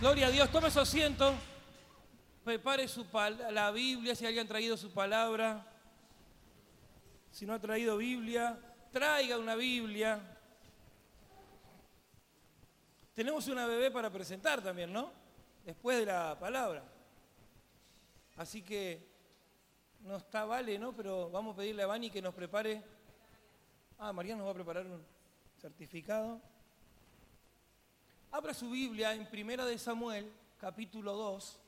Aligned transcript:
Gloria 0.00 0.28
a 0.28 0.30
Dios. 0.30 0.50
Tome 0.50 0.70
su 0.70 0.80
asiento. 0.80 1.34
Prepare 2.42 2.88
su 2.88 3.06
la 3.50 3.70
Biblia, 3.70 4.14
si 4.14 4.24
alguien 4.24 4.46
ha 4.46 4.48
traído 4.48 4.74
su 4.78 4.90
palabra. 4.94 5.66
Si 7.30 7.44
no 7.44 7.52
ha 7.52 7.58
traído 7.58 7.98
Biblia, 7.98 8.58
traiga 8.90 9.36
una 9.36 9.54
Biblia. 9.56 10.18
Tenemos 13.12 13.46
una 13.48 13.66
bebé 13.66 13.90
para 13.90 14.08
presentar 14.08 14.62
también, 14.62 14.90
¿no? 14.90 15.12
Después 15.66 15.98
de 15.98 16.06
la 16.06 16.34
palabra. 16.40 16.82
Así 18.36 18.62
que 18.62 19.06
no 20.00 20.16
está 20.16 20.46
vale, 20.46 20.78
¿no? 20.78 20.96
Pero 20.96 21.28
vamos 21.28 21.52
a 21.52 21.58
pedirle 21.58 21.82
a 21.82 21.86
Vani 21.86 22.08
que 22.08 22.22
nos 22.22 22.32
prepare. 22.32 22.82
Ah, 23.98 24.14
María 24.14 24.34
nos 24.34 24.46
va 24.46 24.52
a 24.52 24.54
preparar 24.54 24.86
un 24.86 25.04
certificado. 25.60 26.40
Abra 28.32 28.54
su 28.54 28.70
Biblia 28.70 29.12
en 29.12 29.26
Primera 29.26 29.64
de 29.64 29.76
Samuel, 29.76 30.32
capítulo 30.56 31.14
2. 31.14 31.58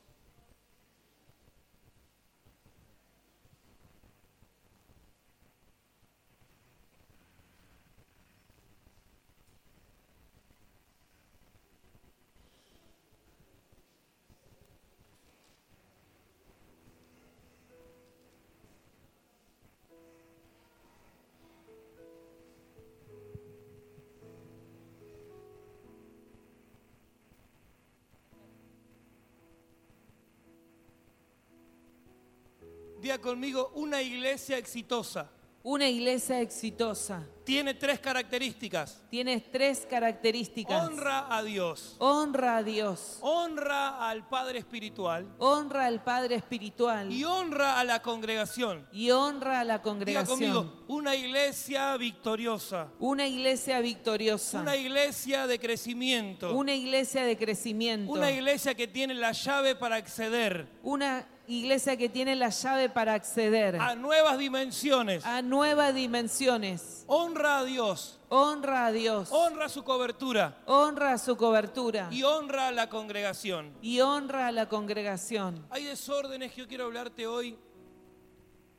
Diga 33.02 33.18
conmigo, 33.18 33.72
una 33.74 34.00
iglesia 34.00 34.56
exitosa 34.58 35.28
Una 35.64 35.88
iglesia 35.88 36.40
exitosa 36.40 37.26
tiene 37.44 37.74
tres 37.74 37.98
características. 37.98 39.02
tiene 39.10 39.40
tres 39.40 39.84
características. 39.90 40.86
Honra 40.88 41.26
a 41.36 41.42
Dios, 41.42 41.96
Honra 41.98 42.58
a 42.58 42.62
Dios, 42.62 43.18
honra 43.20 44.08
al 44.08 44.28
Padre 44.28 44.60
Espiritual 44.60 45.26
honra 45.38 45.86
al 45.86 46.02
Padre 46.04 46.36
Espiritual 46.36 47.10
y 47.12 47.24
honra 47.24 47.80
a 47.80 47.84
la 47.84 48.00
congregación. 48.02 48.86
y 48.92 49.10
honra 49.10 49.58
a 49.60 49.64
la 49.64 49.78
Diga 49.78 49.82
congregación. 49.82 50.38
conmigo, 50.38 50.84
una 50.86 51.16
iglesia 51.16 51.96
victoriosa, 51.96 52.88
Una 53.00 53.26
iglesia 53.26 53.80
victoriosa. 53.80 54.60
una 54.60 54.76
iglesia 54.76 55.48
de 55.48 55.58
crecimiento, 55.58 56.54
Una 56.56 56.74
iglesia 56.74 57.24
de 57.24 57.36
crecimiento. 57.36 58.12
una 58.12 58.30
iglesia 58.30 58.74
que 58.76 58.86
tiene 58.86 59.14
la 59.14 59.32
llave 59.32 59.74
para 59.74 59.96
acceder 59.96 60.68
Una 60.84 61.26
iglesia 61.58 61.96
que 61.96 62.08
tiene 62.08 62.34
la 62.36 62.48
llave 62.50 62.88
para 62.88 63.14
acceder 63.14 63.76
a 63.76 63.94
nuevas 63.94 64.38
dimensiones. 64.38 65.24
a 65.24 65.42
nuevas 65.42 65.94
dimensiones. 65.94 67.04
Honra 67.06 67.58
a 67.58 67.64
Dios, 67.64 68.18
Honra 68.28 68.86
a 68.86 68.92
Dios. 68.92 69.28
honra 69.32 69.68
su 69.68 69.84
cobertura 69.84 70.56
Honra 70.66 71.12
a 71.12 71.18
su 71.18 71.36
cobertura. 71.36 72.08
y 72.10 72.22
honra 72.22 72.68
a 72.68 72.72
la 72.72 72.88
congregación. 72.88 73.72
Y 73.82 74.00
honra 74.00 74.46
a 74.48 74.52
la 74.52 74.68
congregación. 74.68 75.66
Hay 75.70 75.84
desórdenes 75.84 76.52
que 76.52 76.62
yo 76.62 76.68
quiero 76.68 76.84
hablarte 76.84 77.26
hoy. 77.26 77.56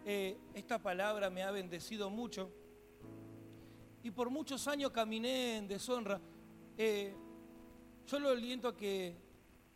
Eh, 0.05 0.37
esta 0.53 0.79
palabra 0.79 1.29
me 1.29 1.43
ha 1.43 1.51
bendecido 1.51 2.09
mucho. 2.09 2.49
Y 4.03 4.11
por 4.11 4.29
muchos 4.29 4.67
años 4.67 4.91
caminé 4.91 5.57
en 5.57 5.67
deshonra. 5.67 6.19
Eh, 6.77 7.15
yo 8.07 8.19
lo 8.19 8.29
aliento 8.29 8.67
a 8.67 8.75
que, 8.75 9.15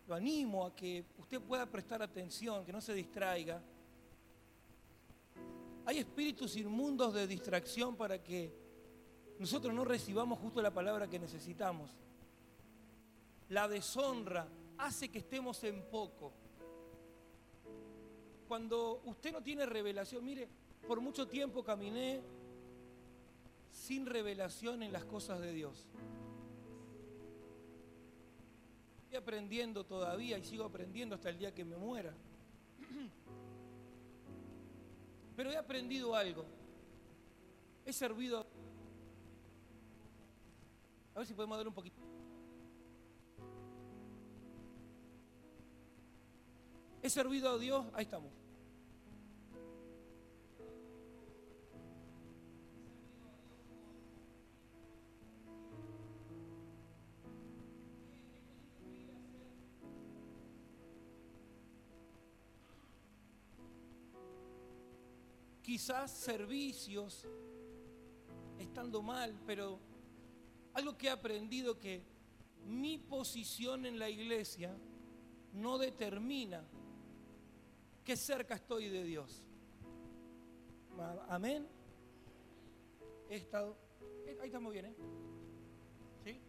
lo 0.08 0.16
animo 0.16 0.66
a 0.66 0.76
que 0.76 1.06
usted 1.18 1.42
pueda 1.42 1.66
prestar 1.66 2.02
atención, 2.02 2.66
que 2.66 2.72
no 2.72 2.80
se 2.80 2.94
distraiga. 2.94 3.62
Hay 5.86 6.00
espíritus 6.00 6.56
inmundos 6.56 7.14
de 7.14 7.28
distracción 7.28 7.96
para 7.96 8.24
que 8.24 8.54
nosotros 9.40 9.74
no 9.74 9.84
recibamos 9.84 10.40
justo 10.40 10.62
la 10.62 10.74
palabra 10.74 11.08
que 11.08 11.20
necesitamos. 11.20 11.92
La 13.50 13.68
deshonra 13.68 14.48
hace 14.78 15.10
que 15.10 15.20
estemos 15.20 15.64
en 15.64 15.84
poco. 15.90 16.34
Cuando 18.48 19.02
usted 19.06 19.34
no 19.34 19.44
tiene 19.44 19.66
revelación, 19.66 20.24
mire, 20.24 20.48
por 20.88 21.02
mucho 21.02 21.28
tiempo 21.28 21.64
caminé 21.64 22.22
sin 23.72 24.06
revelación 24.06 24.84
en 24.84 24.94
las 24.94 25.04
cosas 25.04 25.42
de 25.42 25.52
Dios. 25.52 25.86
Aprendiendo 29.18 29.84
todavía 29.84 30.38
y 30.38 30.44
sigo 30.44 30.64
aprendiendo 30.64 31.16
hasta 31.16 31.30
el 31.30 31.40
día 31.40 31.54
que 31.54 31.66
me 31.66 31.76
muera. 31.76 32.14
Pero 35.36 35.52
he 35.52 35.58
aprendido 35.58 36.16
algo. 36.16 36.46
He 37.86 37.92
servido... 37.92 38.46
A 41.16 41.20
ver 41.20 41.28
si 41.28 41.34
podemos 41.34 41.58
dar 41.58 41.68
un 41.68 41.74
poquito. 41.74 42.00
He 47.02 47.10
servido 47.10 47.50
a 47.50 47.58
Dios, 47.58 47.86
ahí 47.94 48.04
estamos. 48.04 48.37
Quizás 65.78 66.10
servicios 66.10 67.28
estando 68.58 69.04
mal, 69.04 69.40
pero 69.46 69.80
algo 70.74 70.98
que 70.98 71.06
he 71.06 71.12
aprendido 71.12 71.78
que 71.78 72.02
mi 72.66 72.98
posición 72.98 73.86
en 73.86 74.00
la 74.00 74.10
iglesia 74.10 74.76
no 75.54 75.78
determina 75.78 76.66
qué 78.04 78.18
cerca 78.18 78.56
estoy 78.56 78.90
de 78.90 79.04
Dios. 79.04 79.44
Amén. 81.30 81.68
He 83.30 83.36
estado, 83.36 83.78
eh, 84.26 84.36
ahí 84.42 84.48
estamos 84.48 84.74
bien, 84.74 84.96
¿eh? 86.26 86.42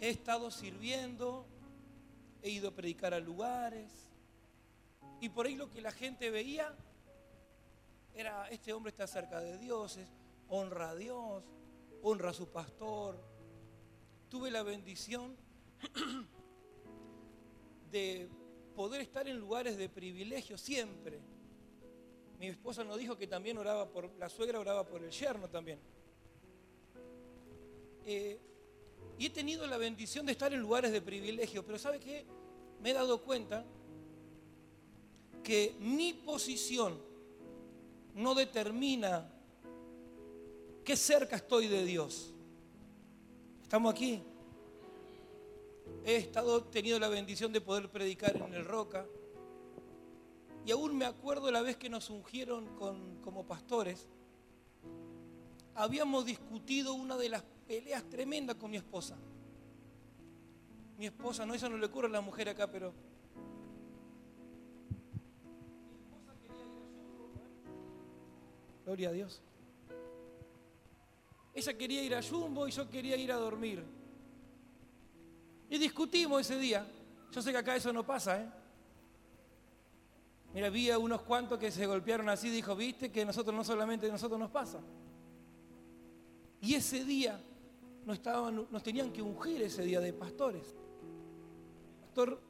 He 0.00 0.10
estado 0.10 0.50
sirviendo, 0.50 1.46
he 2.42 2.50
ido 2.50 2.70
a 2.70 2.74
predicar 2.74 3.14
a 3.14 3.20
lugares, 3.20 3.92
y 5.20 5.28
por 5.28 5.46
ahí 5.46 5.54
lo 5.54 5.70
que 5.70 5.80
la 5.80 5.92
gente 5.92 6.30
veía 6.32 6.76
era, 8.14 8.48
este 8.48 8.72
hombre 8.72 8.90
está 8.90 9.06
cerca 9.06 9.40
de 9.40 9.58
Dios, 9.58 9.98
honra 10.48 10.90
a 10.90 10.96
Dios, 10.96 11.44
honra 12.02 12.30
a 12.30 12.34
su 12.34 12.48
pastor. 12.48 13.22
Tuve 14.28 14.50
la 14.50 14.62
bendición 14.62 15.36
de 17.90 18.28
poder 18.74 19.00
estar 19.00 19.26
en 19.28 19.38
lugares 19.38 19.76
de 19.76 19.88
privilegio 19.88 20.58
siempre. 20.58 21.20
Mi 22.38 22.46
esposa 22.46 22.84
nos 22.84 22.98
dijo 22.98 23.16
que 23.16 23.26
también 23.26 23.58
oraba 23.58 23.90
por, 23.90 24.12
la 24.18 24.28
suegra 24.28 24.60
oraba 24.60 24.86
por 24.86 25.02
el 25.02 25.10
yerno 25.10 25.48
también. 25.48 25.80
Eh, 28.04 28.40
y 29.18 29.26
he 29.26 29.30
tenido 29.30 29.66
la 29.66 29.76
bendición 29.76 30.24
de 30.26 30.32
estar 30.32 30.52
en 30.52 30.60
lugares 30.60 30.92
de 30.92 31.02
privilegio, 31.02 31.64
pero 31.66 31.78
¿sabe 31.78 31.98
qué? 31.98 32.24
Me 32.80 32.90
he 32.90 32.94
dado 32.94 33.22
cuenta 33.22 33.66
que 35.42 35.74
mi 35.80 36.12
posición 36.12 37.07
no 38.18 38.34
determina 38.34 39.30
qué 40.84 40.96
cerca 40.96 41.36
estoy 41.36 41.68
de 41.68 41.84
Dios. 41.84 42.34
¿Estamos 43.62 43.92
aquí? 43.92 44.20
He 46.04 46.16
estado 46.16 46.64
tenido 46.64 46.98
la 46.98 47.08
bendición 47.08 47.52
de 47.52 47.60
poder 47.60 47.88
predicar 47.88 48.36
en 48.36 48.54
el 48.54 48.64
Roca. 48.64 49.06
Y 50.66 50.72
aún 50.72 50.98
me 50.98 51.04
acuerdo 51.04 51.50
la 51.52 51.62
vez 51.62 51.76
que 51.76 51.88
nos 51.88 52.10
ungieron 52.10 52.66
como 53.22 53.46
pastores. 53.46 54.08
Habíamos 55.76 56.26
discutido 56.26 56.94
una 56.94 57.16
de 57.16 57.28
las 57.28 57.44
peleas 57.68 58.02
tremendas 58.10 58.56
con 58.56 58.72
mi 58.72 58.78
esposa. 58.78 59.16
Mi 60.98 61.06
esposa, 61.06 61.46
no, 61.46 61.54
eso 61.54 61.68
no 61.68 61.78
le 61.78 61.86
ocurre 61.86 62.08
a 62.08 62.10
la 62.10 62.20
mujer 62.20 62.48
acá, 62.48 62.68
pero 62.68 62.92
Gloria 68.88 69.10
a 69.10 69.12
Dios. 69.12 69.38
Ella 71.52 71.76
quería 71.76 72.02
ir 72.02 72.14
a 72.14 72.22
Jumbo 72.22 72.66
y 72.66 72.70
yo 72.70 72.88
quería 72.88 73.18
ir 73.18 73.30
a 73.30 73.36
dormir. 73.36 73.84
Y 75.68 75.76
discutimos 75.76 76.40
ese 76.40 76.58
día. 76.58 76.86
Yo 77.30 77.42
sé 77.42 77.52
que 77.52 77.58
acá 77.58 77.76
eso 77.76 77.92
no 77.92 78.06
pasa, 78.06 78.40
¿eh? 78.40 78.48
Mira, 80.54 80.70
vi 80.70 80.90
a 80.90 80.98
unos 80.98 81.20
cuantos 81.20 81.58
que 81.58 81.70
se 81.70 81.84
golpearon 81.84 82.30
así, 82.30 82.48
dijo, 82.48 82.74
viste 82.74 83.12
que 83.12 83.26
nosotros 83.26 83.54
no 83.54 83.62
solamente 83.62 84.10
nosotros 84.10 84.40
nos 84.40 84.50
pasa. 84.50 84.80
Y 86.62 86.74
ese 86.74 87.04
día 87.04 87.38
nos, 88.06 88.16
estaban, 88.16 88.68
nos 88.70 88.82
tenían 88.82 89.12
que 89.12 89.20
ungir 89.20 89.60
ese 89.60 89.82
día 89.82 90.00
de 90.00 90.14
pastores. 90.14 90.74
pastor 92.00 92.40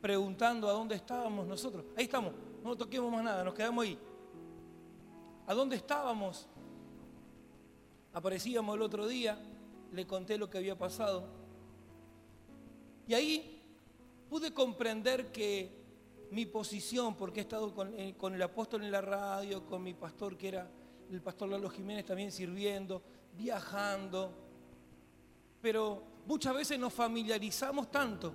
preguntando 0.00 0.66
a 0.66 0.72
dónde 0.72 0.94
estábamos 0.94 1.46
nosotros. 1.46 1.84
Ahí 1.94 2.04
estamos, 2.04 2.32
no 2.62 2.76
toquemos 2.76 3.10
más 3.10 3.24
nada, 3.24 3.44
nos 3.44 3.54
quedamos 3.54 3.84
ahí. 3.84 3.98
¿A 5.46 5.54
dónde 5.54 5.76
estábamos? 5.76 6.46
Aparecíamos 8.12 8.76
el 8.76 8.82
otro 8.82 9.06
día, 9.06 9.38
le 9.92 10.06
conté 10.06 10.38
lo 10.38 10.48
que 10.50 10.58
había 10.58 10.76
pasado. 10.76 11.24
Y 13.06 13.14
ahí 13.14 13.60
pude 14.28 14.52
comprender 14.52 15.32
que 15.32 15.80
mi 16.30 16.46
posición, 16.46 17.16
porque 17.16 17.40
he 17.40 17.42
estado 17.42 17.74
con, 17.74 17.92
eh, 17.98 18.14
con 18.16 18.34
el 18.34 18.42
apóstol 18.42 18.84
en 18.84 18.92
la 18.92 19.00
radio, 19.00 19.66
con 19.66 19.82
mi 19.82 19.94
pastor 19.94 20.36
que 20.36 20.48
era 20.48 20.70
el 21.10 21.20
pastor 21.20 21.48
Lalo 21.48 21.68
Jiménez 21.68 22.06
también 22.06 22.30
sirviendo, 22.30 23.02
viajando, 23.36 24.32
pero 25.60 26.02
muchas 26.26 26.54
veces 26.54 26.78
nos 26.78 26.92
familiarizamos 26.92 27.90
tanto 27.90 28.32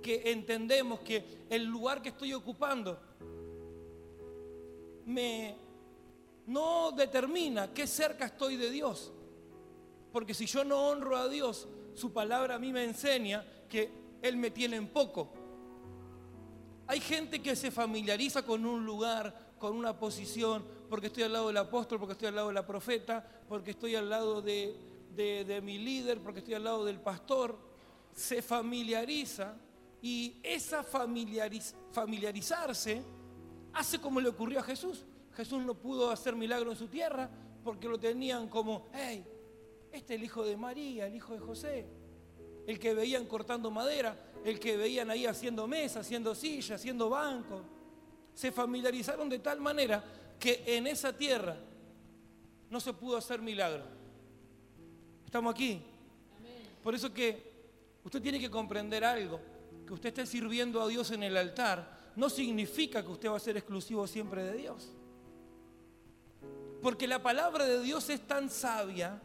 que 0.00 0.30
entendemos 0.30 1.00
que 1.00 1.46
el 1.50 1.64
lugar 1.64 2.00
que 2.00 2.10
estoy 2.10 2.32
ocupando 2.32 3.00
me 5.08 5.56
no 6.46 6.92
determina 6.92 7.72
qué 7.74 7.86
cerca 7.86 8.26
estoy 8.26 8.56
de 8.56 8.70
Dios. 8.70 9.12
Porque 10.12 10.32
si 10.34 10.46
yo 10.46 10.64
no 10.64 10.88
honro 10.88 11.16
a 11.16 11.28
Dios, 11.28 11.68
su 11.94 12.12
palabra 12.12 12.54
a 12.54 12.58
mí 12.58 12.72
me 12.72 12.84
enseña 12.84 13.44
que 13.68 13.90
Él 14.22 14.36
me 14.36 14.50
tiene 14.50 14.76
en 14.76 14.88
poco. 14.88 15.30
Hay 16.86 17.00
gente 17.00 17.42
que 17.42 17.54
se 17.54 17.70
familiariza 17.70 18.42
con 18.44 18.64
un 18.64 18.86
lugar, 18.86 19.54
con 19.58 19.76
una 19.76 19.98
posición, 19.98 20.64
porque 20.88 21.08
estoy 21.08 21.24
al 21.24 21.32
lado 21.34 21.48
del 21.48 21.58
apóstol, 21.58 21.98
porque 21.98 22.12
estoy 22.12 22.28
al 22.28 22.36
lado 22.36 22.48
de 22.48 22.54
la 22.54 22.66
profeta, 22.66 23.42
porque 23.46 23.72
estoy 23.72 23.94
al 23.94 24.08
lado 24.08 24.40
de, 24.40 24.74
de- 25.14 25.44
de 25.44 25.60
mi 25.60 25.76
líder, 25.78 26.20
porque 26.20 26.38
estoy 26.38 26.54
al 26.54 26.64
lado 26.64 26.84
del 26.86 26.98
pastor. 27.00 27.58
Se 28.14 28.40
familiariza 28.40 29.54
y 30.00 30.40
esa 30.42 30.82
familiariz- 30.82 31.74
familiarizarse 31.92 33.02
hace 33.78 34.00
como 34.00 34.20
le 34.20 34.28
ocurrió 34.28 34.58
a 34.58 34.62
Jesús. 34.62 35.04
Jesús 35.34 35.62
no 35.64 35.74
pudo 35.74 36.10
hacer 36.10 36.34
milagro 36.34 36.72
en 36.72 36.76
su 36.76 36.88
tierra 36.88 37.30
porque 37.62 37.88
lo 37.88 37.98
tenían 37.98 38.48
como, 38.48 38.88
hey, 38.92 39.24
este 39.92 40.14
es 40.14 40.18
el 40.18 40.24
hijo 40.24 40.44
de 40.44 40.56
María, 40.56 41.06
el 41.06 41.14
hijo 41.14 41.32
de 41.32 41.38
José, 41.38 41.86
el 42.66 42.78
que 42.78 42.92
veían 42.92 43.24
cortando 43.26 43.70
madera, 43.70 44.16
el 44.44 44.58
que 44.58 44.76
veían 44.76 45.10
ahí 45.10 45.26
haciendo 45.26 45.68
mesas, 45.68 46.04
haciendo 46.04 46.34
sillas, 46.34 46.80
haciendo 46.80 47.08
bancos. 47.08 47.62
Se 48.34 48.50
familiarizaron 48.50 49.28
de 49.28 49.38
tal 49.38 49.60
manera 49.60 50.04
que 50.40 50.64
en 50.66 50.88
esa 50.88 51.16
tierra 51.16 51.56
no 52.70 52.80
se 52.80 52.92
pudo 52.92 53.16
hacer 53.16 53.40
milagro. 53.40 53.84
Estamos 55.24 55.54
aquí. 55.54 55.80
Por 56.82 56.96
eso 56.96 57.14
que 57.14 57.52
usted 58.02 58.20
tiene 58.20 58.40
que 58.40 58.50
comprender 58.50 59.04
algo, 59.04 59.40
que 59.86 59.92
usted 59.92 60.08
esté 60.08 60.26
sirviendo 60.26 60.82
a 60.82 60.88
Dios 60.88 61.12
en 61.12 61.22
el 61.22 61.36
altar, 61.36 61.97
no 62.18 62.28
significa 62.28 63.00
que 63.00 63.12
usted 63.12 63.30
va 63.30 63.36
a 63.36 63.40
ser 63.40 63.56
exclusivo 63.56 64.04
siempre 64.08 64.42
de 64.42 64.54
Dios. 64.54 64.88
Porque 66.82 67.06
la 67.06 67.22
palabra 67.22 67.64
de 67.64 67.80
Dios 67.80 68.10
es 68.10 68.26
tan 68.26 68.50
sabia 68.50 69.22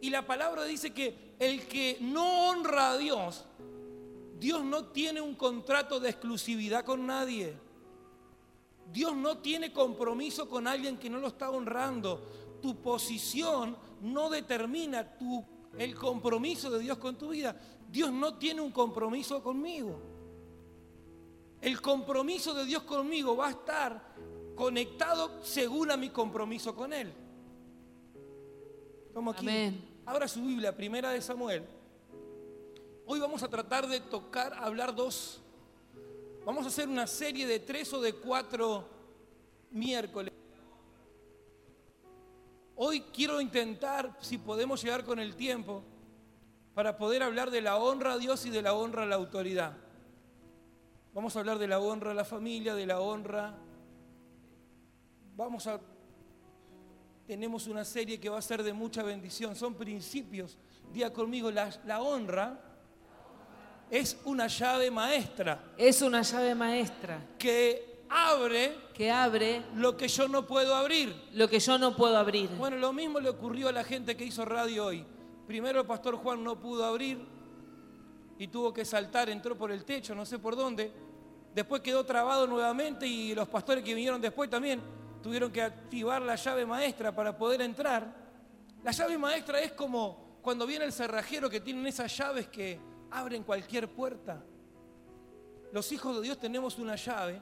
y 0.00 0.10
la 0.10 0.26
palabra 0.26 0.64
dice 0.64 0.92
que 0.92 1.36
el 1.38 1.68
que 1.68 1.98
no 2.00 2.48
honra 2.48 2.90
a 2.90 2.98
Dios, 2.98 3.44
Dios 4.40 4.64
no 4.64 4.86
tiene 4.86 5.20
un 5.20 5.36
contrato 5.36 6.00
de 6.00 6.10
exclusividad 6.10 6.84
con 6.84 7.06
nadie. 7.06 7.56
Dios 8.92 9.14
no 9.14 9.38
tiene 9.38 9.72
compromiso 9.72 10.48
con 10.48 10.66
alguien 10.66 10.98
que 10.98 11.08
no 11.08 11.20
lo 11.20 11.28
está 11.28 11.50
honrando. 11.50 12.58
Tu 12.60 12.82
posición 12.82 13.76
no 14.00 14.28
determina 14.28 15.14
el 15.78 15.94
compromiso 15.94 16.68
de 16.68 16.80
Dios 16.80 16.98
con 16.98 17.14
tu 17.16 17.28
vida. 17.28 17.56
Dios 17.88 18.10
no 18.10 18.34
tiene 18.38 18.60
un 18.60 18.72
compromiso 18.72 19.40
conmigo. 19.40 20.11
El 21.62 21.80
compromiso 21.80 22.52
de 22.54 22.64
Dios 22.64 22.82
conmigo 22.82 23.36
va 23.36 23.46
a 23.46 23.50
estar 23.50 24.02
conectado 24.56 25.44
según 25.44 25.92
a 25.92 25.96
mi 25.96 26.10
compromiso 26.10 26.74
con 26.74 26.92
Él. 26.92 27.12
Estamos 29.06 29.36
aquí. 29.36 29.48
Amén. 29.48 30.02
Abra 30.04 30.26
su 30.26 30.42
Biblia, 30.42 30.76
primera 30.76 31.10
de 31.10 31.22
Samuel. 31.22 31.64
Hoy 33.06 33.20
vamos 33.20 33.44
a 33.44 33.48
tratar 33.48 33.86
de 33.86 34.00
tocar, 34.00 34.54
hablar 34.54 34.92
dos. 34.92 35.40
Vamos 36.44 36.64
a 36.64 36.68
hacer 36.68 36.88
una 36.88 37.06
serie 37.06 37.46
de 37.46 37.60
tres 37.60 37.92
o 37.92 38.00
de 38.00 38.12
cuatro 38.12 38.88
miércoles. 39.70 40.32
Hoy 42.74 43.02
quiero 43.12 43.40
intentar, 43.40 44.18
si 44.20 44.36
podemos 44.36 44.82
llegar 44.82 45.04
con 45.04 45.20
el 45.20 45.36
tiempo, 45.36 45.84
para 46.74 46.98
poder 46.98 47.22
hablar 47.22 47.52
de 47.52 47.60
la 47.60 47.76
honra 47.76 48.14
a 48.14 48.18
Dios 48.18 48.44
y 48.46 48.50
de 48.50 48.62
la 48.62 48.74
honra 48.74 49.04
a 49.04 49.06
la 49.06 49.14
autoridad. 49.14 49.76
Vamos 51.14 51.36
a 51.36 51.40
hablar 51.40 51.58
de 51.58 51.68
la 51.68 51.78
honra 51.78 52.12
a 52.12 52.14
la 52.14 52.24
familia, 52.24 52.74
de 52.74 52.86
la 52.86 53.00
honra. 53.00 53.54
Vamos 55.36 55.66
a 55.66 55.80
tenemos 57.26 57.66
una 57.66 57.84
serie 57.84 58.18
que 58.18 58.28
va 58.28 58.38
a 58.38 58.42
ser 58.42 58.62
de 58.62 58.72
mucha 58.72 59.02
bendición. 59.02 59.54
Son 59.54 59.74
principios. 59.74 60.58
Diga 60.92 61.12
conmigo, 61.12 61.50
la, 61.50 61.70
la 61.86 62.02
honra 62.02 62.60
es 63.90 64.18
una 64.24 64.46
llave 64.46 64.90
maestra 64.90 65.72
Es 65.76 66.02
una 66.02 66.22
llave 66.22 66.54
maestra 66.54 67.24
que 67.38 68.04
abre 68.08 68.76
que 68.94 69.10
abre 69.10 69.62
lo 69.76 69.96
que 69.96 70.08
yo 70.08 70.28
no 70.28 70.46
puedo 70.46 70.74
abrir. 70.74 71.14
lo 71.32 71.48
que 71.48 71.60
yo 71.60 71.78
no 71.78 71.96
puedo 71.96 72.16
abrir. 72.16 72.50
Bueno, 72.58 72.76
lo 72.76 72.92
mismo 72.92 73.20
le 73.20 73.28
ocurrió 73.28 73.68
a 73.68 73.72
la 73.72 73.84
gente 73.84 74.16
que 74.16 74.24
hizo 74.24 74.44
radio 74.44 74.86
hoy. 74.86 75.04
Primero 75.46 75.80
el 75.80 75.86
pastor 75.86 76.16
Juan 76.16 76.42
no 76.42 76.58
pudo 76.58 76.84
abrir 76.84 77.18
y 78.38 78.48
tuvo 78.48 78.72
que 78.72 78.84
saltar, 78.84 79.28
entró 79.30 79.56
por 79.56 79.70
el 79.70 79.84
techo, 79.84 80.14
no 80.14 80.24
sé 80.26 80.38
por 80.38 80.56
dónde. 80.56 80.92
Después 81.54 81.82
quedó 81.82 82.04
trabado 82.04 82.46
nuevamente 82.46 83.06
y 83.06 83.34
los 83.34 83.48
pastores 83.48 83.84
que 83.84 83.94
vinieron 83.94 84.20
después 84.20 84.48
también 84.48 84.80
tuvieron 85.22 85.52
que 85.52 85.62
activar 85.62 86.22
la 86.22 86.34
llave 86.34 86.66
maestra 86.66 87.14
para 87.14 87.36
poder 87.36 87.60
entrar. 87.62 88.14
La 88.82 88.90
llave 88.90 89.16
maestra 89.18 89.60
es 89.60 89.72
como 89.72 90.38
cuando 90.42 90.66
viene 90.66 90.84
el 90.84 90.92
cerrajero 90.92 91.48
que 91.48 91.60
tienen 91.60 91.86
esas 91.86 92.16
llaves 92.16 92.48
que 92.48 92.80
abren 93.10 93.44
cualquier 93.44 93.88
puerta. 93.88 94.42
Los 95.72 95.92
hijos 95.92 96.16
de 96.16 96.22
Dios 96.22 96.38
tenemos 96.38 96.78
una 96.78 96.96
llave 96.96 97.40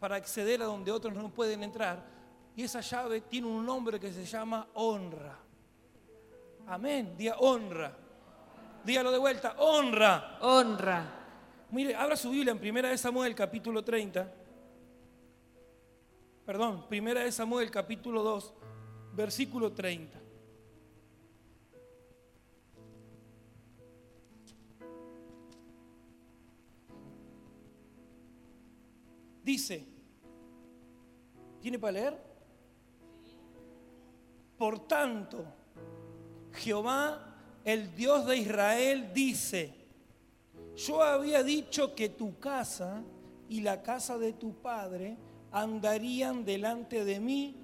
para 0.00 0.16
acceder 0.16 0.62
a 0.62 0.64
donde 0.64 0.90
otros 0.90 1.14
no 1.14 1.32
pueden 1.32 1.62
entrar 1.62 2.04
y 2.56 2.62
esa 2.62 2.80
llave 2.80 3.20
tiene 3.22 3.46
un 3.46 3.64
nombre 3.64 4.00
que 4.00 4.12
se 4.12 4.24
llama 4.24 4.66
honra. 4.74 5.38
Amén, 6.66 7.14
diga 7.16 7.36
honra. 7.38 7.96
Dígalo 8.84 9.12
de 9.12 9.18
vuelta, 9.18 9.54
honra. 9.58 10.38
Honra. 10.40 11.04
Mire, 11.70 11.94
abra 11.94 12.16
su 12.16 12.30
Biblia 12.30 12.52
en 12.52 12.58
Primera 12.58 12.90
de 12.90 12.98
Samuel, 12.98 13.34
capítulo 13.34 13.82
30. 13.82 14.32
Perdón, 16.44 16.86
Primera 16.88 17.22
de 17.22 17.30
Samuel, 17.32 17.70
capítulo 17.70 18.22
2, 18.22 18.54
versículo 19.14 19.72
30. 19.72 20.20
Dice, 29.42 29.84
¿tiene 31.60 31.78
para 31.78 31.92
leer? 31.92 32.32
Por 34.56 34.86
tanto, 34.86 35.44
Jehová, 36.52 37.31
el 37.64 37.94
Dios 37.94 38.26
de 38.26 38.38
Israel, 38.38 39.10
dice, 39.14 39.72
yo 40.76 41.02
había 41.02 41.42
dicho 41.42 41.94
que 41.94 42.08
tu 42.08 42.38
casa 42.38 43.02
y 43.48 43.60
la 43.60 43.82
casa 43.82 44.18
de 44.18 44.32
tu 44.32 44.54
padre 44.54 45.16
andarían 45.50 46.44
delante 46.44 47.04
de 47.04 47.20
mí 47.20 47.56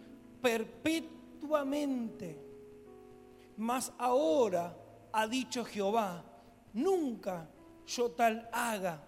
perpetuamente. 0.42 2.38
Mas 3.56 3.92
ahora 3.98 4.76
ha 5.12 5.26
dicho 5.26 5.64
Jehová, 5.64 6.24
nunca 6.74 7.48
yo 7.86 8.10
tal 8.10 8.48
haga, 8.52 9.02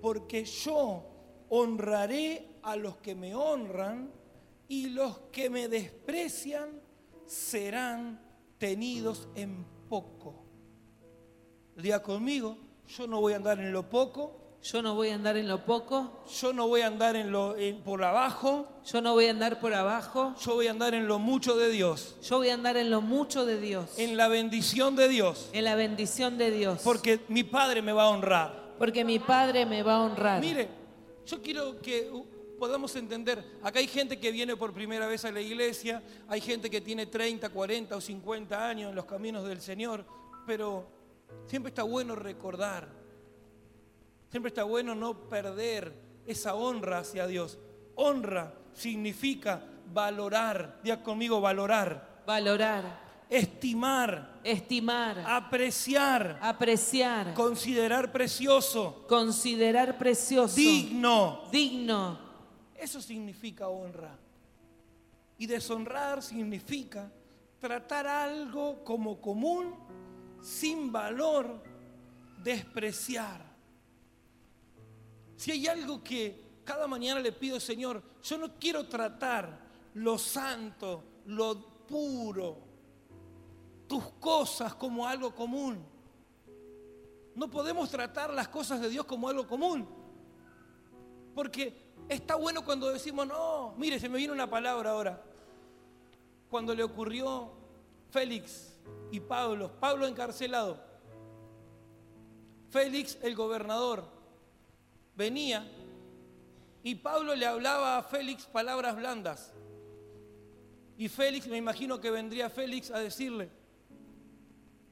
porque 0.00 0.44
yo 0.44 1.04
honraré 1.48 2.56
a 2.62 2.76
los 2.76 2.96
que 2.98 3.14
me 3.14 3.34
honran 3.34 4.10
y 4.68 4.88
los 4.90 5.18
que 5.32 5.50
me 5.50 5.68
desprecian 5.68 6.80
serán 7.26 8.20
tenidos 8.58 9.28
en 9.34 9.75
poco. 9.88 10.44
Diga 11.76 12.02
conmigo, 12.02 12.56
yo 12.88 13.06
no 13.06 13.20
voy 13.20 13.34
a 13.34 13.36
andar 13.36 13.58
en 13.60 13.72
lo 13.72 13.88
poco, 13.88 14.42
Yo 14.62 14.82
no 14.82 14.96
voy 14.96 15.10
a 15.10 15.14
andar 15.14 15.36
en 15.36 15.46
lo 15.46 15.64
poco, 15.64 16.24
yo 16.40 16.52
no 16.52 16.66
voy 16.66 16.80
a 16.80 16.88
andar 16.88 17.14
en 17.14 17.30
lo 17.30 17.54
en- 17.56 17.82
por 17.84 18.02
abajo, 18.02 18.66
yo 18.84 19.00
no 19.00 19.12
voy 19.12 19.26
a 19.26 19.30
andar 19.30 19.60
por 19.60 19.72
abajo, 19.72 20.34
yo 20.40 20.54
voy 20.54 20.66
a 20.66 20.72
andar 20.72 20.92
en 20.94 21.06
lo 21.06 21.20
mucho 21.20 21.54
de 21.56 21.70
Dios, 21.70 22.16
yo 22.22 22.38
voy 22.38 22.48
a 22.48 22.54
andar 22.54 22.76
en 22.76 22.90
lo 22.90 23.00
mucho 23.00 23.46
de 23.46 23.60
Dios, 23.60 23.96
en 23.96 24.16
la 24.16 24.26
bendición 24.26 24.96
de 24.96 25.06
Dios, 25.08 25.50
en 25.52 25.62
la 25.64 25.76
bendición 25.76 26.36
de 26.36 26.50
Dios. 26.50 26.80
porque 26.82 27.20
mi 27.28 27.44
Padre 27.44 27.80
me 27.80 27.92
va 27.92 28.04
a 28.04 28.08
honrar. 28.08 28.74
Porque 28.76 29.04
mi 29.04 29.20
Padre 29.20 29.66
me 29.66 29.84
va 29.84 29.96
a 29.98 30.02
honrar. 30.02 30.40
Mire, 30.40 30.68
yo 31.26 31.40
quiero 31.40 31.80
que 31.80 32.10
podamos 32.58 32.94
entender, 32.96 33.44
acá 33.62 33.78
hay 33.78 33.86
gente 33.86 34.18
que 34.18 34.30
viene 34.30 34.56
por 34.56 34.72
primera 34.72 35.06
vez 35.06 35.24
a 35.24 35.30
la 35.30 35.40
iglesia, 35.40 36.02
hay 36.28 36.40
gente 36.40 36.70
que 36.70 36.80
tiene 36.80 37.06
30, 37.06 37.48
40 37.48 37.96
o 37.96 38.00
50 38.00 38.68
años 38.68 38.90
en 38.90 38.96
los 38.96 39.04
caminos 39.04 39.46
del 39.46 39.60
Señor, 39.60 40.04
pero 40.46 40.96
Siempre 41.46 41.68
está 41.68 41.82
bueno 41.82 42.16
recordar. 42.16 42.88
Siempre 44.30 44.48
está 44.48 44.64
bueno 44.64 44.94
no 44.94 45.28
perder 45.28 45.92
esa 46.26 46.54
honra 46.54 46.98
hacia 46.98 47.26
Dios. 47.26 47.58
Honra 47.94 48.52
significa 48.74 49.62
valorar. 49.92 50.80
Diga 50.82 51.02
conmigo, 51.02 51.40
valorar. 51.40 52.22
Valorar. 52.26 53.06
Estimar. 53.30 54.40
Estimar. 54.42 55.24
Apreciar. 55.26 56.38
Apreciar. 56.42 57.34
Considerar 57.34 58.10
precioso. 58.12 59.04
Considerar 59.08 59.98
precioso. 59.98 60.56
Digno. 60.56 61.42
Digno. 61.50 62.25
Eso 62.78 63.00
significa 63.00 63.68
honra. 63.68 64.16
Y 65.38 65.46
deshonrar 65.46 66.22
significa 66.22 67.10
tratar 67.60 68.06
algo 68.06 68.82
como 68.84 69.20
común, 69.20 69.74
sin 70.40 70.90
valor, 70.92 71.62
despreciar. 72.42 73.44
Si 75.36 75.50
hay 75.50 75.66
algo 75.66 76.02
que 76.02 76.44
cada 76.64 76.86
mañana 76.86 77.20
le 77.20 77.32
pido, 77.32 77.60
Señor, 77.60 78.02
yo 78.22 78.38
no 78.38 78.54
quiero 78.58 78.86
tratar 78.86 79.66
lo 79.94 80.18
santo, 80.18 81.04
lo 81.26 81.86
puro, 81.86 82.58
tus 83.86 84.04
cosas 84.20 84.74
como 84.74 85.06
algo 85.06 85.34
común. 85.34 85.78
No 87.34 87.50
podemos 87.50 87.90
tratar 87.90 88.32
las 88.32 88.48
cosas 88.48 88.80
de 88.80 88.88
Dios 88.88 89.04
como 89.04 89.28
algo 89.28 89.46
común. 89.46 89.86
Porque 91.34 91.85
está 92.08 92.36
bueno 92.36 92.64
cuando 92.64 92.92
decimos, 92.92 93.26
no, 93.26 93.74
mire, 93.76 93.98
se 93.98 94.08
me 94.08 94.18
viene 94.18 94.32
una 94.32 94.48
palabra 94.48 94.90
ahora. 94.90 95.22
Cuando 96.48 96.74
le 96.74 96.82
ocurrió 96.82 97.50
Félix 98.10 98.78
y 99.10 99.20
Pablo, 99.20 99.72
Pablo 99.80 100.06
encarcelado, 100.06 100.78
Félix 102.70 103.18
el 103.22 103.34
gobernador 103.34 104.04
venía 105.16 105.66
y 106.82 106.94
Pablo 106.94 107.34
le 107.34 107.46
hablaba 107.46 107.98
a 107.98 108.02
Félix 108.02 108.44
palabras 108.46 108.96
blandas. 108.96 109.52
Y 110.98 111.08
Félix, 111.08 111.46
me 111.48 111.56
imagino 111.56 112.00
que 112.00 112.10
vendría 112.10 112.48
Félix 112.48 112.90
a 112.90 112.98
decirle, 112.98 113.50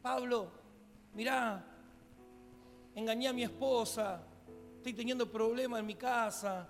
Pablo, 0.02 0.50
mirá, 1.14 1.64
engañé 2.94 3.28
a 3.28 3.32
mi 3.32 3.42
esposa, 3.42 4.22
estoy 4.76 4.92
teniendo 4.92 5.30
problemas 5.30 5.80
en 5.80 5.86
mi 5.86 5.94
casa, 5.94 6.68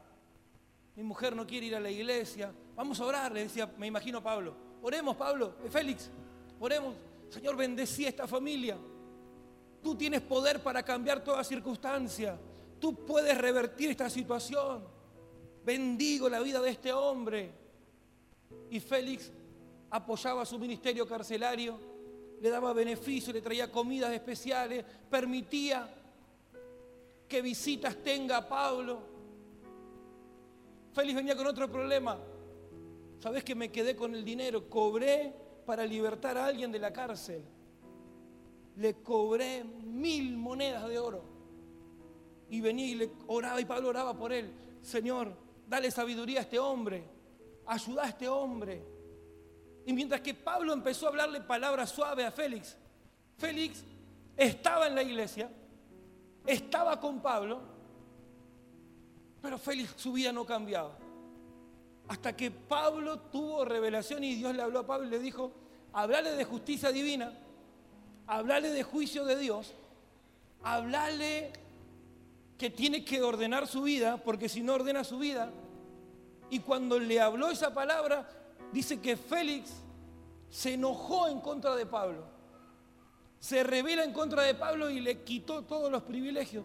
mi 0.97 1.03
mujer 1.03 1.35
no 1.35 1.47
quiere 1.47 1.67
ir 1.67 1.77
a 1.77 1.81
la 1.81 1.91
iglesia, 1.91 2.53
vamos 2.77 3.01
a 3.01 3.05
orar, 3.05 3.33
le 3.33 3.45
decía, 3.45 3.73
me 3.79 3.87
imagino 3.87 4.23
Pablo. 4.23 4.55
Oremos, 4.83 5.17
Pablo, 5.17 5.55
eh, 5.65 5.71
Félix, 5.71 6.11
oremos. 6.61 6.95
Señor, 7.31 7.57
bendecí 7.57 8.05
a 8.05 8.11
esta 8.11 8.29
familia. 8.29 8.77
Tú 9.83 9.97
tienes 9.97 10.21
poder 10.21 10.63
para 10.63 10.83
cambiar 10.83 11.25
toda 11.25 11.43
circunstancia. 11.43 12.39
Tú 12.79 12.95
puedes 13.05 13.37
revertir 13.37 13.91
esta 13.91 14.09
situación. 14.09 14.85
Bendigo 15.65 16.29
la 16.29 16.41
vida 16.41 16.61
de 16.61 16.71
este 16.71 16.93
hombre. 16.93 17.51
Y 18.71 18.79
Félix 18.79 19.33
apoyaba 19.91 20.45
su 20.45 20.59
ministerio 20.59 21.07
carcelario, 21.07 21.79
le 22.41 22.51
daba 22.51 22.73
beneficios, 22.73 23.35
le 23.35 23.41
traía 23.41 23.71
comidas 23.71 24.13
especiales, 24.13 24.85
permitía 25.11 25.89
que 27.29 27.41
visitas 27.41 27.97
tenga 27.97 28.39
a 28.39 28.49
Pablo. 28.49 29.14
Félix 30.95 31.17
venía 31.17 31.37
con 31.37 31.47
otro 31.47 31.71
problema. 31.71 32.19
¿Sabes 33.19 33.43
que 33.43 33.55
me 33.55 33.73
quedé 33.73 33.97
con 33.97 34.15
el 34.15 34.25
dinero? 34.25 34.71
Cobré 34.71 35.35
para 35.67 35.85
libertar 35.85 36.39
a 36.39 36.47
alguien 36.47 36.71
de 36.71 36.79
la 36.79 36.93
cárcel. 36.93 37.43
Le 38.77 39.03
cobré 39.03 39.65
mil 39.65 40.37
monedas 40.37 40.89
de 40.89 40.99
oro. 40.99 41.25
Y 42.49 42.61
venía 42.61 42.87
y 42.87 42.95
le 42.95 43.11
oraba 43.27 43.61
y 43.61 43.65
Pablo 43.65 43.89
oraba 43.89 44.17
por 44.17 44.33
él. 44.33 44.53
Señor, 44.83 45.35
dale 45.67 45.91
sabiduría 45.91 46.39
a 46.39 46.43
este 46.43 46.59
hombre. 46.59 47.03
Ayuda 47.67 48.05
a 48.05 48.09
este 48.09 48.29
hombre. 48.29 48.85
Y 49.87 49.93
mientras 49.93 50.21
que 50.21 50.35
Pablo 50.35 50.73
empezó 50.73 51.07
a 51.07 51.09
hablarle 51.09 51.41
palabras 51.41 51.91
suaves 51.91 52.25
a 52.25 52.31
Félix, 52.31 52.77
Félix 53.37 53.83
estaba 54.37 54.87
en 54.87 54.95
la 54.95 55.03
iglesia, 55.03 55.51
estaba 56.47 57.01
con 57.01 57.21
Pablo, 57.21 57.74
pero 59.45 59.59
Félix 59.59 59.93
su 59.99 60.15
vida 60.15 60.33
no 60.33 60.47
cambiaba. 60.47 60.97
Hasta 62.09 62.35
que 62.35 62.51
Pablo 62.51 63.19
tuvo 63.19 63.67
revelación 63.67 64.25
y 64.25 64.37
Dios 64.37 64.57
le 64.57 64.63
habló 64.63 64.79
a 64.79 64.87
Pablo 64.87 65.07
y 65.07 65.11
le 65.11 65.19
dijo, 65.19 65.53
hablale 65.93 66.31
de 66.33 66.45
justicia 66.47 66.91
divina, 66.91 67.39
hablale 68.27 68.71
de 68.71 68.83
juicio 68.83 69.27
de 69.27 69.37
Dios, 69.37 69.75
hablale 70.63 71.53
que 72.57 72.71
tiene 72.71 73.05
que 73.05 73.21
ordenar 73.21 73.67
su 73.67 73.83
vida, 73.83 74.17
porque 74.17 74.49
si 74.49 74.63
no 74.63 74.73
ordena 74.73 75.05
su 75.05 75.19
vida, 75.19 75.51
y 76.49 76.61
cuando 76.61 76.99
le 76.99 77.21
habló 77.21 77.51
esa 77.51 77.75
palabra, 77.75 78.27
dice 78.73 78.99
que 78.99 79.19
Félix 79.19 79.73
se 80.49 80.73
enojó 80.73 81.29
en 81.29 81.41
contra 81.41 81.77
de 81.77 81.85
Pablo, 81.85 82.25
se 83.41 83.63
revela 83.63 84.05
en 84.05 84.15
contra 84.15 84.43
de 84.45 84.55
Pablo 84.55 84.89
y 84.89 85.01
le 85.01 85.23
quitó 85.23 85.65
todos 85.65 85.93
los 85.93 86.03
privilegios. 86.05 86.65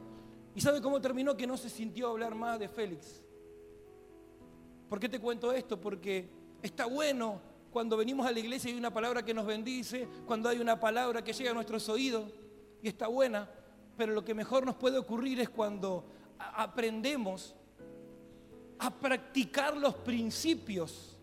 ¿Y 0.59 0.61
sabe 0.61 0.81
cómo 0.81 0.99
terminó? 0.99 1.37
Que 1.37 1.47
no 1.47 1.55
se 1.55 1.69
sintió 1.69 2.09
hablar 2.09 2.35
más 2.35 2.59
de 2.59 2.67
Félix. 2.67 3.21
¿Por 4.89 4.99
qué 4.99 5.07
te 5.07 5.17
cuento 5.17 5.53
esto? 5.53 5.79
Porque 5.79 6.29
está 6.61 6.85
bueno 6.85 7.39
cuando 7.71 7.95
venimos 7.95 8.27
a 8.27 8.31
la 8.33 8.39
iglesia 8.39 8.69
y 8.69 8.73
hay 8.73 8.77
una 8.77 8.93
palabra 8.93 9.23
que 9.23 9.33
nos 9.33 9.45
bendice, 9.45 10.05
cuando 10.25 10.49
hay 10.49 10.59
una 10.59 10.77
palabra 10.77 11.23
que 11.23 11.31
llega 11.31 11.51
a 11.51 11.53
nuestros 11.53 11.87
oídos 11.87 12.33
y 12.83 12.89
está 12.89 13.07
buena, 13.07 13.49
pero 13.95 14.11
lo 14.11 14.25
que 14.25 14.33
mejor 14.33 14.65
nos 14.65 14.75
puede 14.75 14.97
ocurrir 14.97 15.39
es 15.39 15.47
cuando 15.47 16.03
aprendemos 16.37 17.55
a 18.79 18.93
practicar 18.93 19.77
los 19.77 19.95
principios 19.95 21.17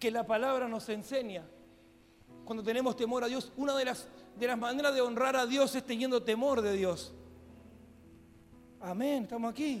que 0.00 0.10
la 0.10 0.26
palabra 0.26 0.66
nos 0.66 0.88
enseña. 0.88 1.46
Cuando 2.46 2.62
tenemos 2.62 2.96
temor 2.96 3.22
a 3.22 3.26
Dios, 3.26 3.52
una 3.58 3.76
de 3.76 3.84
las, 3.84 4.08
de 4.34 4.46
las 4.46 4.56
maneras 4.56 4.94
de 4.94 5.02
honrar 5.02 5.36
a 5.36 5.44
Dios 5.44 5.74
es 5.74 5.84
teniendo 5.84 6.22
temor 6.22 6.62
de 6.62 6.72
Dios. 6.72 7.12
Amén, 8.80 9.24
estamos 9.24 9.50
aquí. 9.50 9.80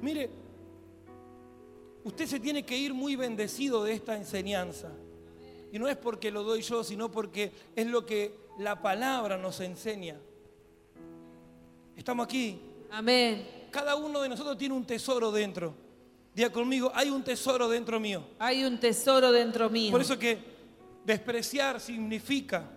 Mire, 0.00 0.30
usted 2.04 2.26
se 2.26 2.40
tiene 2.40 2.64
que 2.64 2.76
ir 2.76 2.94
muy 2.94 3.16
bendecido 3.16 3.84
de 3.84 3.92
esta 3.92 4.16
enseñanza. 4.16 4.90
Y 5.72 5.78
no 5.78 5.88
es 5.88 5.96
porque 5.96 6.30
lo 6.30 6.42
doy 6.42 6.62
yo, 6.62 6.84
sino 6.84 7.10
porque 7.10 7.52
es 7.74 7.86
lo 7.86 8.06
que 8.06 8.38
la 8.58 8.80
palabra 8.80 9.36
nos 9.36 9.60
enseña. 9.60 10.16
Estamos 11.96 12.24
aquí. 12.24 12.60
Amén. 12.90 13.46
Cada 13.70 13.96
uno 13.96 14.22
de 14.22 14.28
nosotros 14.28 14.56
tiene 14.56 14.74
un 14.74 14.86
tesoro 14.86 15.32
dentro. 15.32 15.74
Diga 16.34 16.50
conmigo, 16.50 16.92
hay 16.94 17.10
un 17.10 17.24
tesoro 17.24 17.68
dentro 17.68 17.98
mío. 17.98 18.22
Hay 18.38 18.64
un 18.64 18.78
tesoro 18.78 19.32
dentro 19.32 19.68
mío. 19.68 19.90
Por 19.90 20.00
eso 20.00 20.18
que 20.18 20.38
despreciar 21.04 21.80
significa 21.80 22.70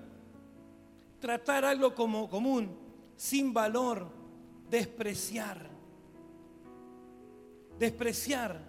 tratar 1.19 1.65
algo 1.65 1.93
como 1.93 2.29
común, 2.29 2.69
sin 3.17 3.53
valor, 3.53 4.18
despreciar. 4.69 5.69
Despreciar 7.77 8.59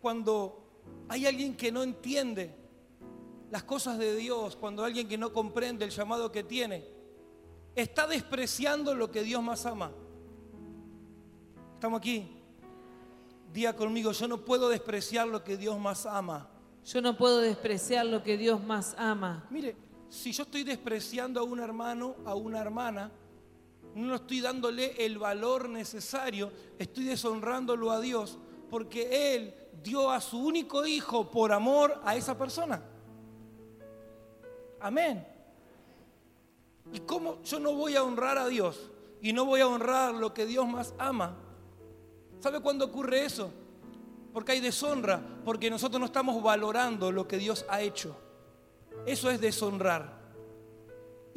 cuando 0.00 0.82
hay 1.08 1.26
alguien 1.26 1.56
que 1.56 1.72
no 1.72 1.82
entiende 1.82 2.54
las 3.50 3.64
cosas 3.64 3.98
de 3.98 4.14
Dios, 4.16 4.56
cuando 4.56 4.84
hay 4.84 4.90
alguien 4.90 5.08
que 5.08 5.18
no 5.18 5.32
comprende 5.32 5.84
el 5.84 5.90
llamado 5.90 6.30
que 6.30 6.44
tiene, 6.44 6.84
está 7.74 8.06
despreciando 8.06 8.94
lo 8.94 9.10
que 9.10 9.22
Dios 9.22 9.42
más 9.42 9.64
ama. 9.66 9.90
¿Estamos 11.74 11.98
aquí? 11.98 12.28
Día 13.52 13.74
conmigo, 13.74 14.12
yo 14.12 14.28
no 14.28 14.44
puedo 14.44 14.68
despreciar 14.68 15.26
lo 15.26 15.42
que 15.42 15.56
Dios 15.56 15.78
más 15.78 16.04
ama. 16.04 16.50
Yo 16.84 17.00
no 17.00 17.16
puedo 17.16 17.38
despreciar 17.38 18.06
lo 18.06 18.22
que 18.22 18.36
Dios 18.36 18.62
más 18.62 18.94
ama. 18.98 19.46
Mire, 19.50 19.76
si 20.08 20.32
yo 20.32 20.42
estoy 20.42 20.64
despreciando 20.64 21.40
a 21.40 21.42
un 21.42 21.60
hermano, 21.60 22.16
a 22.24 22.34
una 22.34 22.60
hermana, 22.60 23.10
no 23.94 24.14
estoy 24.14 24.40
dándole 24.40 25.04
el 25.04 25.18
valor 25.18 25.68
necesario, 25.68 26.52
estoy 26.78 27.04
deshonrándolo 27.04 27.90
a 27.90 28.00
Dios, 28.00 28.38
porque 28.70 29.34
Él 29.34 29.54
dio 29.82 30.10
a 30.10 30.20
su 30.20 30.38
único 30.38 30.86
hijo 30.86 31.30
por 31.30 31.52
amor 31.52 32.00
a 32.04 32.16
esa 32.16 32.36
persona. 32.36 32.82
Amén. 34.80 35.26
¿Y 36.92 37.00
cómo 37.00 37.42
yo 37.42 37.58
no 37.58 37.72
voy 37.72 37.96
a 37.96 38.02
honrar 38.02 38.38
a 38.38 38.48
Dios 38.48 38.90
y 39.20 39.32
no 39.32 39.44
voy 39.44 39.60
a 39.60 39.68
honrar 39.68 40.14
lo 40.14 40.32
que 40.32 40.46
Dios 40.46 40.66
más 40.66 40.94
ama? 40.98 41.36
¿Sabe 42.40 42.60
cuándo 42.60 42.86
ocurre 42.86 43.24
eso? 43.24 43.50
Porque 44.32 44.52
hay 44.52 44.60
deshonra, 44.60 45.20
porque 45.44 45.70
nosotros 45.70 45.98
no 45.98 46.06
estamos 46.06 46.42
valorando 46.42 47.10
lo 47.10 47.26
que 47.26 47.38
Dios 47.38 47.66
ha 47.68 47.80
hecho. 47.80 48.16
Eso 49.06 49.30
es 49.30 49.40
deshonrar. 49.40 50.17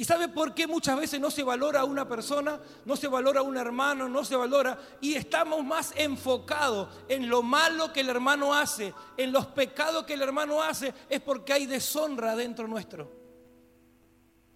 ¿Y 0.02 0.04
sabe 0.04 0.26
por 0.26 0.52
qué 0.52 0.66
muchas 0.66 0.98
veces 0.98 1.20
no 1.20 1.30
se 1.30 1.44
valora 1.44 1.82
a 1.82 1.84
una 1.84 2.08
persona, 2.08 2.58
no 2.84 2.96
se 2.96 3.06
valora 3.06 3.38
a 3.38 3.44
un 3.44 3.56
hermano, 3.56 4.08
no 4.08 4.24
se 4.24 4.34
valora? 4.34 4.76
Y 5.00 5.14
estamos 5.14 5.64
más 5.64 5.92
enfocados 5.94 6.88
en 7.08 7.28
lo 7.28 7.44
malo 7.44 7.92
que 7.92 8.00
el 8.00 8.08
hermano 8.08 8.52
hace, 8.52 8.92
en 9.16 9.30
los 9.30 9.46
pecados 9.46 10.02
que 10.02 10.14
el 10.14 10.22
hermano 10.22 10.60
hace, 10.60 10.92
es 11.08 11.20
porque 11.20 11.52
hay 11.52 11.66
deshonra 11.66 12.34
dentro 12.34 12.66
nuestro. 12.66 13.12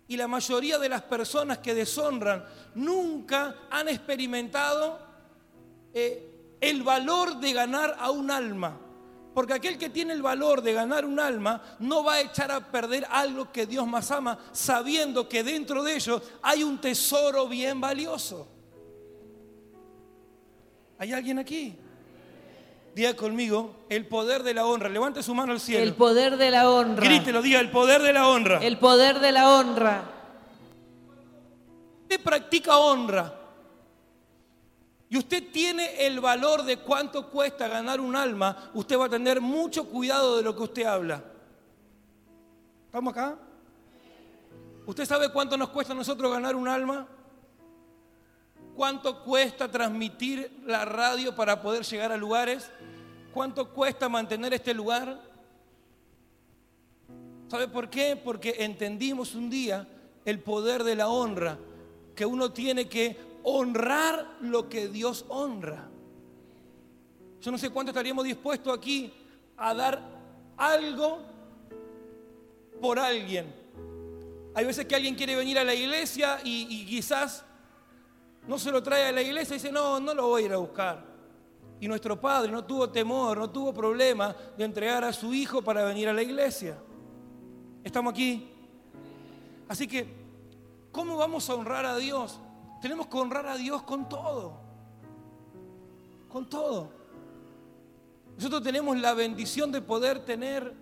y 0.08 0.16
la 0.16 0.26
mayoría 0.26 0.80
de 0.80 0.88
las 0.88 1.02
personas 1.02 1.58
que 1.58 1.74
deshonran 1.74 2.44
nunca 2.74 3.54
han 3.70 3.88
experimentado 3.88 4.98
eh, 5.94 6.56
el 6.60 6.82
valor 6.82 7.38
de 7.38 7.52
ganar 7.52 7.94
a 8.00 8.10
un 8.10 8.32
alma. 8.32 8.80
Porque 9.36 9.52
aquel 9.52 9.76
que 9.76 9.90
tiene 9.90 10.14
el 10.14 10.22
valor 10.22 10.62
de 10.62 10.72
ganar 10.72 11.04
un 11.04 11.20
alma 11.20 11.60
no 11.80 12.02
va 12.02 12.14
a 12.14 12.20
echar 12.22 12.50
a 12.50 12.58
perder 12.58 13.06
algo 13.10 13.52
que 13.52 13.66
Dios 13.66 13.86
más 13.86 14.10
ama, 14.10 14.38
sabiendo 14.50 15.28
que 15.28 15.44
dentro 15.44 15.82
de 15.82 15.94
ello 15.94 16.22
hay 16.40 16.64
un 16.64 16.80
tesoro 16.80 17.46
bien 17.46 17.78
valioso. 17.78 18.48
¿Hay 20.96 21.12
alguien 21.12 21.38
aquí? 21.38 21.76
Diga 22.94 23.14
conmigo, 23.14 23.84
el 23.90 24.06
poder 24.06 24.42
de 24.42 24.54
la 24.54 24.64
honra. 24.64 24.88
Levante 24.88 25.22
su 25.22 25.34
mano 25.34 25.52
al 25.52 25.60
cielo. 25.60 25.84
El 25.84 25.92
poder 25.92 26.38
de 26.38 26.50
la 26.50 26.70
honra. 26.70 27.04
Grítelo, 27.04 27.42
diga, 27.42 27.60
el 27.60 27.70
poder 27.70 28.00
de 28.00 28.14
la 28.14 28.28
honra. 28.28 28.64
El 28.64 28.78
poder 28.78 29.20
de 29.20 29.32
la 29.32 29.50
honra. 29.50 30.02
Usted 32.04 32.22
practica 32.22 32.78
honra. 32.78 33.34
Y 35.08 35.16
usted 35.16 35.52
tiene 35.52 36.06
el 36.06 36.20
valor 36.20 36.64
de 36.64 36.78
cuánto 36.78 37.30
cuesta 37.30 37.68
ganar 37.68 38.00
un 38.00 38.16
alma, 38.16 38.70
usted 38.74 38.98
va 38.98 39.06
a 39.06 39.10
tener 39.10 39.40
mucho 39.40 39.84
cuidado 39.88 40.36
de 40.36 40.42
lo 40.42 40.56
que 40.56 40.62
usted 40.64 40.84
habla. 40.84 41.22
¿Estamos 42.86 43.12
acá? 43.12 43.38
¿Usted 44.86 45.04
sabe 45.04 45.30
cuánto 45.32 45.56
nos 45.56 45.68
cuesta 45.68 45.92
a 45.92 45.96
nosotros 45.96 46.32
ganar 46.32 46.56
un 46.56 46.66
alma? 46.66 47.06
¿Cuánto 48.74 49.22
cuesta 49.22 49.70
transmitir 49.70 50.62
la 50.64 50.84
radio 50.84 51.34
para 51.34 51.62
poder 51.62 51.84
llegar 51.84 52.12
a 52.12 52.16
lugares? 52.16 52.70
¿Cuánto 53.32 53.72
cuesta 53.72 54.08
mantener 54.08 54.54
este 54.54 54.74
lugar? 54.74 55.20
¿Sabe 57.48 57.68
por 57.68 57.88
qué? 57.88 58.16
Porque 58.16 58.56
entendimos 58.58 59.34
un 59.34 59.50
día 59.50 59.88
el 60.24 60.40
poder 60.40 60.82
de 60.82 60.96
la 60.96 61.08
honra, 61.08 61.58
que 62.14 62.26
uno 62.26 62.52
tiene 62.52 62.88
que 62.88 63.16
honrar 63.48 64.38
lo 64.40 64.68
que 64.68 64.88
Dios 64.88 65.24
honra. 65.28 65.88
Yo 67.40 67.52
no 67.52 67.58
sé 67.58 67.70
cuánto 67.70 67.90
estaríamos 67.90 68.24
dispuestos 68.24 68.76
aquí 68.76 69.12
a 69.56 69.72
dar 69.72 70.02
algo 70.56 71.20
por 72.80 72.98
alguien. 72.98 73.54
Hay 74.52 74.64
veces 74.64 74.84
que 74.86 74.96
alguien 74.96 75.14
quiere 75.14 75.36
venir 75.36 75.60
a 75.60 75.64
la 75.64 75.74
iglesia 75.74 76.40
y, 76.42 76.84
quizás 76.86 77.44
no 78.48 78.58
se 78.58 78.72
lo 78.72 78.82
trae 78.82 79.06
a 79.06 79.12
la 79.12 79.22
iglesia 79.22 79.54
y 79.54 79.58
dice, 79.58 79.70
no, 79.70 80.00
no 80.00 80.12
lo 80.12 80.26
voy 80.26 80.42
a 80.42 80.46
ir 80.46 80.52
a 80.52 80.56
buscar. 80.56 81.04
Y 81.78 81.86
nuestro 81.86 82.20
padre 82.20 82.50
no 82.50 82.64
tuvo 82.64 82.90
temor, 82.90 83.38
no 83.38 83.48
tuvo 83.48 83.72
problema 83.72 84.34
de 84.56 84.64
entregar 84.64 85.04
a 85.04 85.12
su 85.12 85.32
hijo 85.32 85.62
para 85.62 85.84
venir 85.84 86.08
a 86.08 86.12
la 86.12 86.22
iglesia. 86.22 86.76
¿Estamos 87.84 88.12
aquí? 88.12 88.50
Así 89.68 89.86
que, 89.86 90.08
¿cómo 90.90 91.16
vamos 91.16 91.48
a 91.48 91.54
honrar 91.54 91.86
a 91.86 91.96
Dios? 91.96 92.40
Tenemos 92.80 93.06
que 93.06 93.16
honrar 93.16 93.46
a 93.46 93.56
Dios 93.56 93.82
con 93.82 94.08
todo. 94.08 94.60
Con 96.28 96.48
todo. 96.48 96.90
Nosotros 98.36 98.62
tenemos 98.62 98.98
la 98.98 99.14
bendición 99.14 99.72
de 99.72 99.80
poder 99.80 100.24
tener 100.24 100.74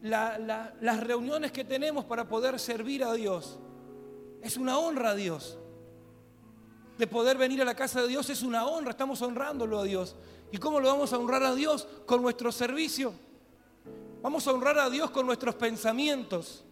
las 0.00 1.00
reuniones 1.00 1.52
que 1.52 1.64
tenemos 1.64 2.04
para 2.04 2.28
poder 2.28 2.58
servir 2.58 3.04
a 3.04 3.12
Dios. 3.12 3.58
Es 4.42 4.56
una 4.56 4.78
honra 4.78 5.10
a 5.10 5.14
Dios 5.14 5.58
de 6.98 7.06
poder 7.06 7.38
venir 7.38 7.62
a 7.62 7.64
la 7.64 7.76
casa 7.76 8.02
de 8.02 8.08
Dios 8.08 8.28
es 8.28 8.42
una 8.42 8.66
honra, 8.66 8.90
estamos 8.90 9.22
honrándolo 9.22 9.78
a 9.78 9.84
Dios. 9.84 10.16
¿Y 10.50 10.58
cómo 10.58 10.80
lo 10.80 10.88
vamos 10.88 11.12
a 11.12 11.18
honrar 11.18 11.44
a 11.44 11.54
Dios? 11.54 11.86
Con 12.04 12.20
nuestro 12.20 12.50
servicio. 12.50 13.14
Vamos 14.20 14.46
a 14.48 14.52
honrar 14.52 14.78
a 14.80 14.90
Dios 14.90 15.10
con 15.12 15.24
nuestros 15.24 15.54
pensamientos. 15.54 16.64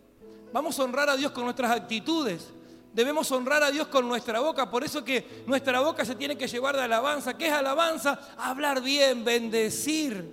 Vamos 0.53 0.79
a 0.79 0.83
honrar 0.83 1.09
a 1.09 1.17
Dios 1.17 1.31
con 1.31 1.45
nuestras 1.45 1.71
actitudes. 1.71 2.49
Debemos 2.97 3.31
honrar 3.31 3.63
a 3.63 3.71
Dios 3.71 3.89
con 3.89 4.09
nuestra 4.09 4.41
boca. 4.41 4.71
Por 4.71 4.83
eso 4.83 5.05
que 5.05 5.45
nuestra 5.47 5.81
boca 5.81 6.03
se 6.03 6.15
tiene 6.15 6.37
que 6.37 6.49
llevar 6.49 6.75
de 6.75 6.83
alabanza. 6.83 7.37
¿Qué 7.37 7.47
es 7.47 7.53
alabanza? 7.53 8.19
Hablar 8.39 8.83
bien, 8.83 9.23
bendecir. 9.23 10.25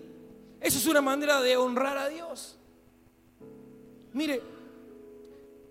Eso 0.61 0.77
es 0.79 0.87
una 0.87 1.01
manera 1.01 1.41
de 1.41 1.57
honrar 1.57 1.97
a 1.97 2.07
Dios. 2.07 2.57
Mire, 4.13 4.41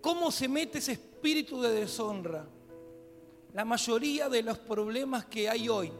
¿cómo 0.02 0.30
se 0.30 0.46
mete 0.48 0.78
ese 0.78 0.92
espíritu 0.92 1.62
de 1.62 1.70
deshonra? 1.70 2.46
la 3.54 3.64
mayoría 3.64 4.28
de 4.28 4.42
los 4.42 4.58
problemas 4.58 5.26
que 5.26 5.48
hay 5.48 5.68
hoy. 5.68 5.92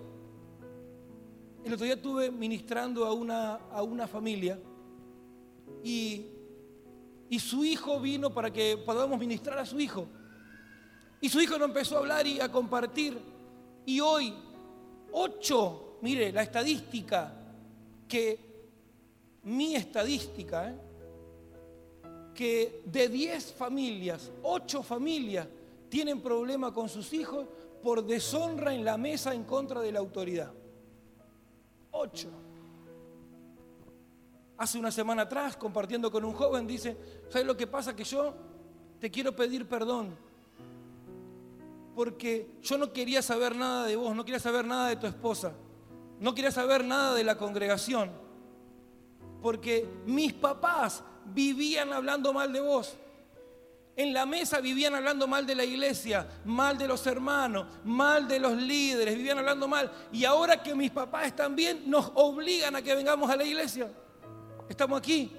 El 1.65 1.75
otro 1.75 1.85
día 1.85 1.95
estuve 1.95 2.31
ministrando 2.31 3.05
a 3.05 3.13
una, 3.13 3.55
a 3.55 3.83
una 3.83 4.07
familia 4.07 4.59
y, 5.85 6.27
y 7.29 7.39
su 7.39 7.65
hijo 7.65 8.01
vino 8.01 8.33
para 8.33 8.53
que 8.53 8.77
podamos 8.79 9.19
ministrar 9.21 9.59
a 9.59 9.67
su 9.67 9.79
hijo. 9.79 10.07
Y 11.23 11.29
su 11.29 11.41
hijo 11.41 11.57
no 11.57 11.67
empezó 11.67 11.95
a 11.95 11.99
hablar 12.01 12.27
y 12.27 12.41
a 12.41 12.51
compartir. 12.51 13.17
Y 13.87 14.01
hoy, 14.01 14.35
ocho, 15.13 15.99
mire, 16.03 16.33
la 16.33 16.43
estadística, 16.43 17.33
que 18.09 18.39
mi 19.45 19.77
estadística, 19.77 20.69
¿eh? 20.69 20.75
que 22.35 22.83
de 22.87 23.09
diez 23.09 23.53
familias, 23.53 24.33
ocho 24.43 24.83
familias 24.83 25.47
tienen 25.89 26.21
problema 26.21 26.75
con 26.75 26.89
sus 26.89 27.13
hijos 27.13 27.47
por 27.85 28.05
deshonra 28.05 28.75
en 28.75 28.85
la 28.85 28.97
mesa 28.97 29.33
en 29.33 29.45
contra 29.45 29.81
de 29.81 29.93
la 29.93 30.01
autoridad. 30.01 30.53
Ocho. 31.93 32.31
Hace 34.57 34.77
una 34.77 34.91
semana 34.91 35.23
atrás, 35.23 35.57
compartiendo 35.57 36.11
con 36.11 36.25
un 36.25 36.33
joven, 36.33 36.67
dice, 36.67 36.97
¿sabes 37.29 37.47
lo 37.47 37.57
que 37.57 37.69
pasa? 37.69 37.95
Que 37.95 38.03
yo 38.03 38.35
te 38.99 39.09
quiero 39.09 39.37
pedir 39.37 39.69
perdón. 39.69 40.32
Porque 41.95 42.49
yo 42.63 42.79
no 42.79 42.93
quería 42.93 43.23
saber 43.23 43.55
nada 43.55 43.87
de 43.87 43.97
vos, 43.97 44.15
no 44.17 44.25
quería 44.25 44.41
saber 44.41 44.65
nada 44.65 44.89
de 44.89 44.97
tu 44.97 45.07
esposa, 45.07 45.53
no 46.21 46.35
quería 46.35 46.51
saber 46.51 46.85
nada 46.85 47.15
de 47.15 47.25
la 47.25 47.37
congregación. 47.37 48.11
Porque 49.43 49.89
mis 50.07 50.33
papás 50.33 51.03
vivían 51.27 51.93
hablando 51.93 52.33
mal 52.33 52.53
de 52.53 52.61
vos. 52.61 52.97
En 53.95 54.15
la 54.15 54.25
mesa 54.25 54.61
vivían 54.61 54.95
hablando 54.95 55.27
mal 55.27 55.45
de 55.45 55.55
la 55.55 55.65
iglesia, 55.65 56.27
mal 56.47 56.79
de 56.79 56.89
los 56.89 57.07
hermanos, 57.07 57.67
mal 57.85 58.27
de 58.27 58.39
los 58.39 58.57
líderes, 58.57 59.17
vivían 59.17 59.39
hablando 59.39 59.69
mal. 59.69 59.93
Y 60.13 60.25
ahora 60.25 60.63
que 60.63 60.75
mis 60.75 60.91
papás 60.91 61.27
están 61.27 61.55
bien, 61.55 61.83
nos 61.91 62.11
obligan 62.15 62.75
a 62.75 62.81
que 62.81 62.95
vengamos 62.95 63.31
a 63.31 63.37
la 63.37 63.45
iglesia. 63.45 63.93
Estamos 64.67 64.99
aquí. 64.99 65.31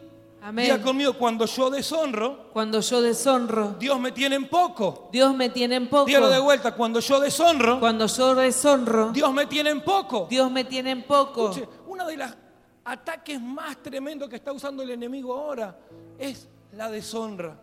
Amén. 0.44 0.66
Diga 0.66 0.82
conmigo, 0.82 1.14
cuando 1.18 1.46
yo 1.46 1.70
deshonro, 1.70 2.50
Cuando 2.52 2.82
yo 2.82 3.02
deshonro, 3.02 3.76
Dios 3.80 3.98
me 4.00 4.12
tiene 4.12 4.36
en 4.36 4.50
poco. 4.50 5.08
Dios 5.12 5.34
me 5.34 5.50
tiene 5.50 5.76
en 5.78 5.90
poco. 5.90 6.06
Dígalo 6.06 6.30
de 6.30 6.40
vuelta, 6.40 6.76
cuando 6.76 7.00
yo 7.00 7.20
deshonro, 7.22 7.80
Cuando 7.80 8.08
yo 8.08 8.36
deshonro, 8.36 9.12
Dios 9.14 9.34
me 9.34 9.46
tiene 9.46 9.70
en 9.70 9.82
poco. 9.82 10.28
Dios 10.30 10.52
me 10.52 10.66
tiene 10.66 10.92
en 10.92 11.04
poco. 11.04 11.50
Escuche, 11.52 11.70
de 12.08 12.18
los 12.18 12.36
ataques 12.84 13.40
más 13.40 13.82
tremendos 13.82 14.28
que 14.28 14.36
está 14.36 14.52
usando 14.52 14.84
el 14.84 14.90
enemigo 14.90 15.34
ahora 15.34 15.80
es 16.18 16.50
la 16.74 16.90
deshonra. 16.90 17.58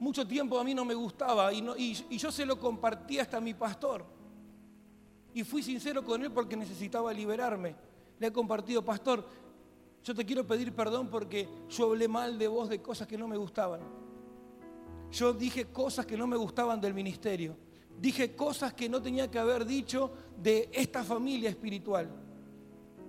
Mucho 0.00 0.26
tiempo 0.26 0.58
a 0.58 0.64
mí 0.64 0.74
no 0.74 0.86
me 0.86 0.94
gustaba 0.94 1.52
y, 1.52 1.60
no- 1.60 1.76
y- 1.76 2.06
y 2.08 2.16
yo 2.16 2.32
se 2.32 2.46
lo 2.46 2.58
compartí 2.58 3.18
hasta 3.18 3.36
a 3.36 3.40
mi 3.40 3.52
pastor. 3.52 4.06
Y 5.34 5.44
fui 5.44 5.62
sincero 5.62 6.02
con 6.02 6.22
él 6.22 6.30
porque 6.32 6.56
necesitaba 6.56 7.12
liberarme. 7.12 7.74
Le 8.18 8.26
he 8.28 8.32
compartido, 8.32 8.84
pastor, 8.84 9.24
yo 10.04 10.14
te 10.14 10.24
quiero 10.24 10.46
pedir 10.46 10.72
perdón 10.74 11.08
porque 11.08 11.48
yo 11.68 11.86
hablé 11.86 12.08
mal 12.08 12.38
de 12.38 12.48
vos 12.48 12.68
de 12.68 12.80
cosas 12.80 13.06
que 13.06 13.18
no 13.18 13.28
me 13.28 13.36
gustaban. 13.36 13.80
Yo 15.10 15.32
dije 15.32 15.66
cosas 15.66 16.04
que 16.06 16.16
no 16.16 16.26
me 16.26 16.36
gustaban 16.36 16.80
del 16.80 16.94
ministerio. 16.94 17.56
Dije 17.98 18.34
cosas 18.36 18.74
que 18.74 18.88
no 18.88 19.02
tenía 19.02 19.30
que 19.30 19.38
haber 19.38 19.64
dicho 19.64 20.10
de 20.36 20.68
esta 20.72 21.02
familia 21.02 21.50
espiritual. 21.50 22.08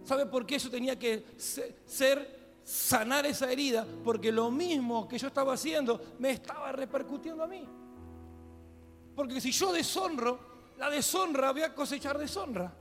¿Sabe 0.03 0.25
por 0.25 0.45
qué 0.45 0.55
eso 0.55 0.69
tenía 0.69 0.97
que 0.97 1.25
se- 1.37 1.75
ser 1.85 2.57
sanar 2.63 3.25
esa 3.25 3.51
herida? 3.51 3.85
Porque 4.03 4.31
lo 4.31 4.49
mismo 4.49 5.07
que 5.07 5.17
yo 5.17 5.27
estaba 5.27 5.53
haciendo 5.53 6.01
me 6.19 6.31
estaba 6.31 6.71
repercutiendo 6.71 7.43
a 7.43 7.47
mí. 7.47 7.67
Porque 9.15 9.41
si 9.41 9.51
yo 9.51 9.71
deshonro, 9.73 10.39
la 10.77 10.89
deshonra 10.89 11.51
voy 11.51 11.61
a 11.63 11.75
cosechar 11.75 12.17
deshonra. 12.17 12.73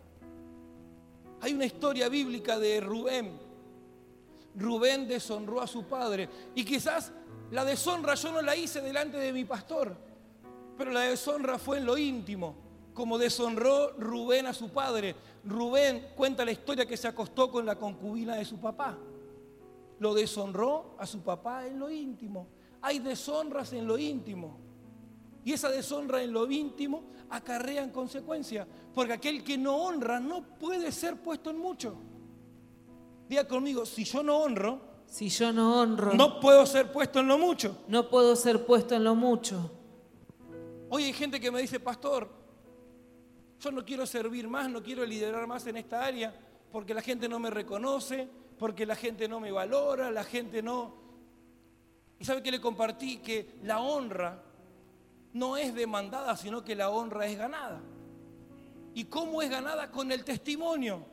Hay 1.40 1.54
una 1.54 1.66
historia 1.66 2.08
bíblica 2.08 2.58
de 2.58 2.80
Rubén. 2.80 3.38
Rubén 4.56 5.06
deshonró 5.06 5.60
a 5.60 5.66
su 5.66 5.84
padre. 5.84 6.28
Y 6.54 6.64
quizás 6.64 7.12
la 7.50 7.64
deshonra 7.64 8.14
yo 8.14 8.32
no 8.32 8.42
la 8.42 8.56
hice 8.56 8.80
delante 8.80 9.16
de 9.16 9.32
mi 9.32 9.44
pastor, 9.44 9.96
pero 10.76 10.90
la 10.90 11.02
deshonra 11.02 11.58
fue 11.58 11.78
en 11.78 11.86
lo 11.86 11.96
íntimo, 11.96 12.54
como 12.92 13.18
deshonró 13.18 13.92
Rubén 13.92 14.46
a 14.46 14.52
su 14.52 14.70
padre. 14.70 15.14
Rubén 15.44 16.08
cuenta 16.16 16.44
la 16.44 16.52
historia 16.52 16.86
que 16.86 16.96
se 16.96 17.08
acostó 17.08 17.50
con 17.50 17.64
la 17.64 17.76
concubina 17.76 18.36
de 18.36 18.44
su 18.44 18.58
papá. 18.58 18.98
Lo 20.00 20.14
deshonró 20.14 20.94
a 20.98 21.06
su 21.06 21.20
papá 21.20 21.66
en 21.66 21.78
lo 21.78 21.90
íntimo. 21.90 22.48
Hay 22.82 22.98
deshonras 22.98 23.72
en 23.72 23.86
lo 23.86 23.98
íntimo. 23.98 24.67
Y 25.44 25.52
esa 25.52 25.70
deshonra 25.70 26.22
en 26.22 26.32
lo 26.32 26.50
íntimo 26.50 27.04
acarrea 27.30 27.82
en 27.82 27.90
consecuencia. 27.90 28.66
Porque 28.94 29.14
aquel 29.14 29.42
que 29.44 29.56
no 29.56 29.76
honra 29.76 30.20
no 30.20 30.42
puede 30.58 30.92
ser 30.92 31.16
puesto 31.16 31.50
en 31.50 31.58
mucho. 31.58 31.96
Diga 33.28 33.46
conmigo, 33.46 33.84
si 33.84 34.04
yo 34.04 34.22
no 34.22 34.38
honro, 34.38 34.80
Si 35.06 35.28
yo 35.28 35.52
no 35.52 35.80
honro, 35.80 36.12
no 36.14 36.40
puedo 36.40 36.66
ser 36.66 36.92
puesto 36.92 37.20
en 37.20 37.28
lo 37.28 37.38
mucho. 37.38 37.78
no 37.88 38.08
puedo 38.08 38.36
ser 38.36 38.66
puesto 38.66 38.94
en 38.94 39.04
lo 39.04 39.14
mucho. 39.14 39.70
Hoy 40.90 41.04
hay 41.04 41.12
gente 41.12 41.38
que 41.38 41.50
me 41.50 41.60
dice, 41.60 41.80
pastor, 41.80 42.28
yo 43.60 43.70
no 43.70 43.84
quiero 43.84 44.06
servir 44.06 44.48
más, 44.48 44.70
no 44.70 44.82
quiero 44.82 45.04
liderar 45.04 45.46
más 45.46 45.66
en 45.66 45.76
esta 45.76 46.04
área, 46.04 46.34
porque 46.72 46.94
la 46.94 47.02
gente 47.02 47.28
no 47.28 47.38
me 47.38 47.50
reconoce, 47.50 48.28
porque 48.58 48.86
la 48.86 48.96
gente 48.96 49.28
no 49.28 49.40
me 49.40 49.52
valora, 49.52 50.10
la 50.10 50.24
gente 50.24 50.62
no... 50.62 50.94
Y 52.18 52.24
sabe 52.24 52.42
que 52.42 52.50
le 52.50 52.60
compartí 52.60 53.18
que 53.18 53.58
la 53.62 53.80
honra 53.80 54.42
no 55.32 55.56
es 55.56 55.74
demandada, 55.74 56.36
sino 56.36 56.64
que 56.64 56.74
la 56.74 56.90
honra 56.90 57.26
es 57.26 57.38
ganada. 57.38 57.80
¿Y 58.94 59.04
cómo 59.04 59.42
es 59.42 59.50
ganada? 59.50 59.90
Con 59.90 60.10
el 60.10 60.24
testimonio. 60.24 61.04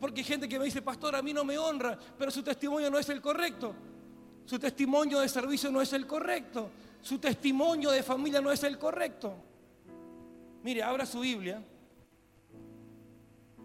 Porque 0.00 0.20
hay 0.20 0.24
gente 0.24 0.48
que 0.48 0.58
me 0.58 0.66
dice, 0.66 0.82
pastor, 0.82 1.16
a 1.16 1.22
mí 1.22 1.32
no 1.32 1.44
me 1.44 1.58
honra, 1.58 1.98
pero 2.16 2.30
su 2.30 2.42
testimonio 2.42 2.90
no 2.90 2.98
es 2.98 3.08
el 3.08 3.20
correcto. 3.20 3.74
Su 4.44 4.58
testimonio 4.58 5.20
de 5.20 5.28
servicio 5.28 5.70
no 5.70 5.82
es 5.82 5.92
el 5.92 6.06
correcto. 6.06 6.70
Su 7.02 7.18
testimonio 7.18 7.90
de 7.90 8.02
familia 8.02 8.40
no 8.40 8.52
es 8.52 8.62
el 8.62 8.78
correcto. 8.78 9.34
Mire, 10.62 10.82
abra 10.82 11.04
su 11.04 11.20
Biblia. 11.20 11.62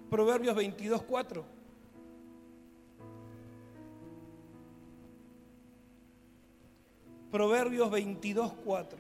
Proverbios 0.09 0.55
22, 0.55 1.03
4. 1.03 1.45
Proverbios 7.33 7.89
22, 7.89 8.53
4. 8.63 8.97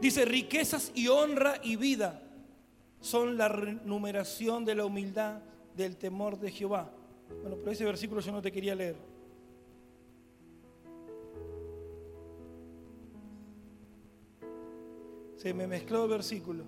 Dice, 0.00 0.24
riquezas 0.24 0.92
y 0.94 1.08
honra 1.08 1.56
y 1.64 1.74
vida 1.74 2.22
son 3.00 3.36
la 3.36 3.48
renumeración 3.48 4.64
de 4.64 4.76
la 4.76 4.84
humildad 4.84 5.40
del 5.74 5.96
temor 5.96 6.38
de 6.38 6.52
Jehová. 6.52 6.92
Bueno, 7.40 7.56
pero 7.56 7.72
ese 7.72 7.84
versículo 7.84 8.20
yo 8.20 8.30
no 8.30 8.40
te 8.40 8.52
quería 8.52 8.76
leer. 8.76 9.11
Se 15.42 15.52
me 15.52 15.66
mezcló 15.66 16.04
el 16.04 16.10
versículo. 16.10 16.62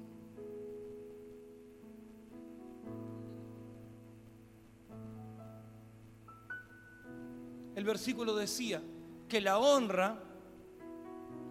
El 7.76 7.84
versículo 7.84 8.34
decía 8.34 8.82
que 9.28 9.40
la 9.40 9.58
honra 9.58 10.18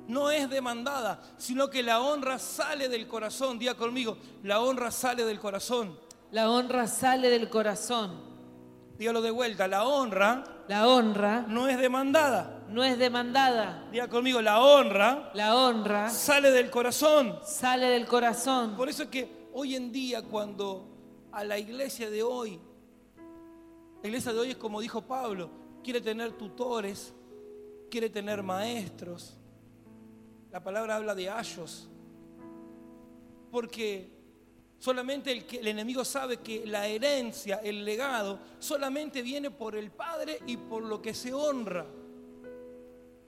no 0.10 0.32
es 0.32 0.50
demandada, 0.50 1.22
sino 1.38 1.70
que 1.70 1.82
la 1.82 2.02
honra 2.02 2.38
sale 2.40 2.90
del 2.90 3.08
corazón. 3.08 3.58
Día 3.58 3.76
conmigo, 3.76 4.18
la 4.44 4.60
honra 4.60 4.92
sale 4.92 5.24
del 5.24 5.40
corazón. 5.40 5.98
La 6.32 6.50
honra 6.50 6.88
sale 6.88 7.30
del 7.30 7.50
corazón. 7.50 8.20
Dígalo 8.98 9.22
de 9.22 9.32
vuelta, 9.32 9.70
la 9.70 9.86
honra 9.86 10.44
La 10.68 10.90
honra 10.90 11.46
no 11.48 11.70
es 11.70 11.78
demandada. 11.80 12.63
No 12.74 12.84
es 12.84 12.98
demandada. 12.98 13.88
Diga 13.92 14.08
conmigo, 14.08 14.42
la 14.42 14.60
honra 14.60 15.32
La 15.36 15.56
honra 15.56 16.10
sale 16.10 16.52
del 16.52 16.72
corazón. 16.72 17.40
sale 17.46 17.86
del 17.86 18.08
corazón. 18.08 18.76
Por 18.76 18.90
eso 18.90 19.04
es 19.04 19.10
que 19.10 19.48
hoy 19.54 19.76
en 19.76 19.92
día 19.92 20.24
cuando 20.24 20.90
a 21.32 21.44
la 21.44 21.60
iglesia 21.60 22.10
de 22.10 22.24
hoy, 22.24 22.60
la 24.02 24.08
iglesia 24.08 24.34
de 24.34 24.40
hoy 24.40 24.50
es 24.52 24.58
como 24.58 24.82
dijo 24.82 25.04
Pablo, 25.04 25.50
quiere 25.84 26.02
tener 26.02 26.32
tutores, 26.34 27.14
quiere 27.92 28.10
tener 28.10 28.42
maestros. 28.42 29.38
La 30.52 30.64
palabra 30.64 30.96
habla 30.96 31.14
de 31.14 31.30
ayos. 31.30 31.90
Porque 33.52 34.12
solamente 34.80 35.32
el, 35.32 35.46
que, 35.46 35.58
el 35.58 35.68
enemigo 35.68 36.04
sabe 36.04 36.38
que 36.38 36.66
la 36.66 36.88
herencia, 36.88 37.58
el 37.64 37.86
legado, 37.86 38.40
solamente 38.58 39.22
viene 39.22 39.52
por 39.52 39.76
el 39.76 39.92
Padre 39.92 40.40
y 40.48 40.58
por 40.58 40.84
lo 40.84 41.02
que 41.04 41.14
se 41.14 41.32
honra. 41.34 41.86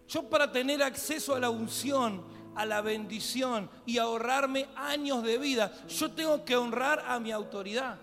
Yo 0.08 0.24
para 0.30 0.52
tener 0.52 0.84
acceso 0.84 1.36
a 1.36 1.40
la 1.40 1.50
unción, 1.50 2.24
a 2.56 2.66
la 2.66 2.82
bendición 2.82 3.70
y 3.86 3.98
ahorrarme 3.98 4.68
años 4.76 5.24
de 5.24 5.38
vida, 5.38 5.72
yo 5.88 6.12
tengo 6.12 6.46
que 6.46 6.56
honrar 6.56 7.04
a 7.08 7.20
mi 7.20 7.32
autoridad. 7.32 7.98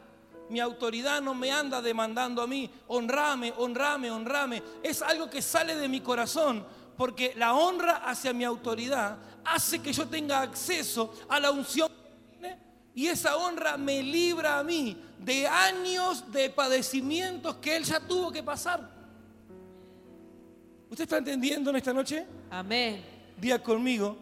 Mi 0.51 0.61
autoridad 0.61 1.23
no 1.23 1.35
me 1.35 1.51
anda 1.51 1.81
demandando 1.81 2.43
a 2.43 2.47
mí, 2.47 2.71
honrame, 2.89 3.55
honrame, 3.57 4.11
honrame. 4.11 4.63
Es 4.83 5.01
algo 5.01 5.31
que 5.31 5.41
sale 5.41 5.77
de 5.77 5.89
mi 5.89 6.01
corazón, 6.01 6.67
porque 6.97 7.33
la 7.37 7.55
honra 7.55 8.03
hacia 8.05 8.33
mi 8.33 8.45
autoridad 8.45 9.17
hace 9.45 9.81
que 9.81 9.93
yo 9.93 10.07
tenga 10.09 10.43
acceso 10.43 11.15
a 11.29 11.41
la 11.41 11.51
unción 11.51 11.91
y 12.95 13.07
esa 13.07 13.37
honra 13.37 13.77
me 13.77 14.03
libra 14.03 14.59
a 14.59 14.65
mí 14.65 14.97
de 15.19 15.47
años 15.47 16.31
de 16.31 16.51
padecimientos 16.51 17.57
que 17.57 17.77
él 17.77 17.85
ya 17.85 18.01
tuvo 18.01 18.31
que 18.31 18.43
pasar. 18.43 19.02
¿Usted 20.93 21.05
está 21.05 21.17
entendiendo 21.17 21.71
en 21.71 21.77
esta 21.77 21.95
noche? 21.95 22.27
Amén. 22.51 23.03
Día 23.41 23.63
conmigo, 23.63 24.15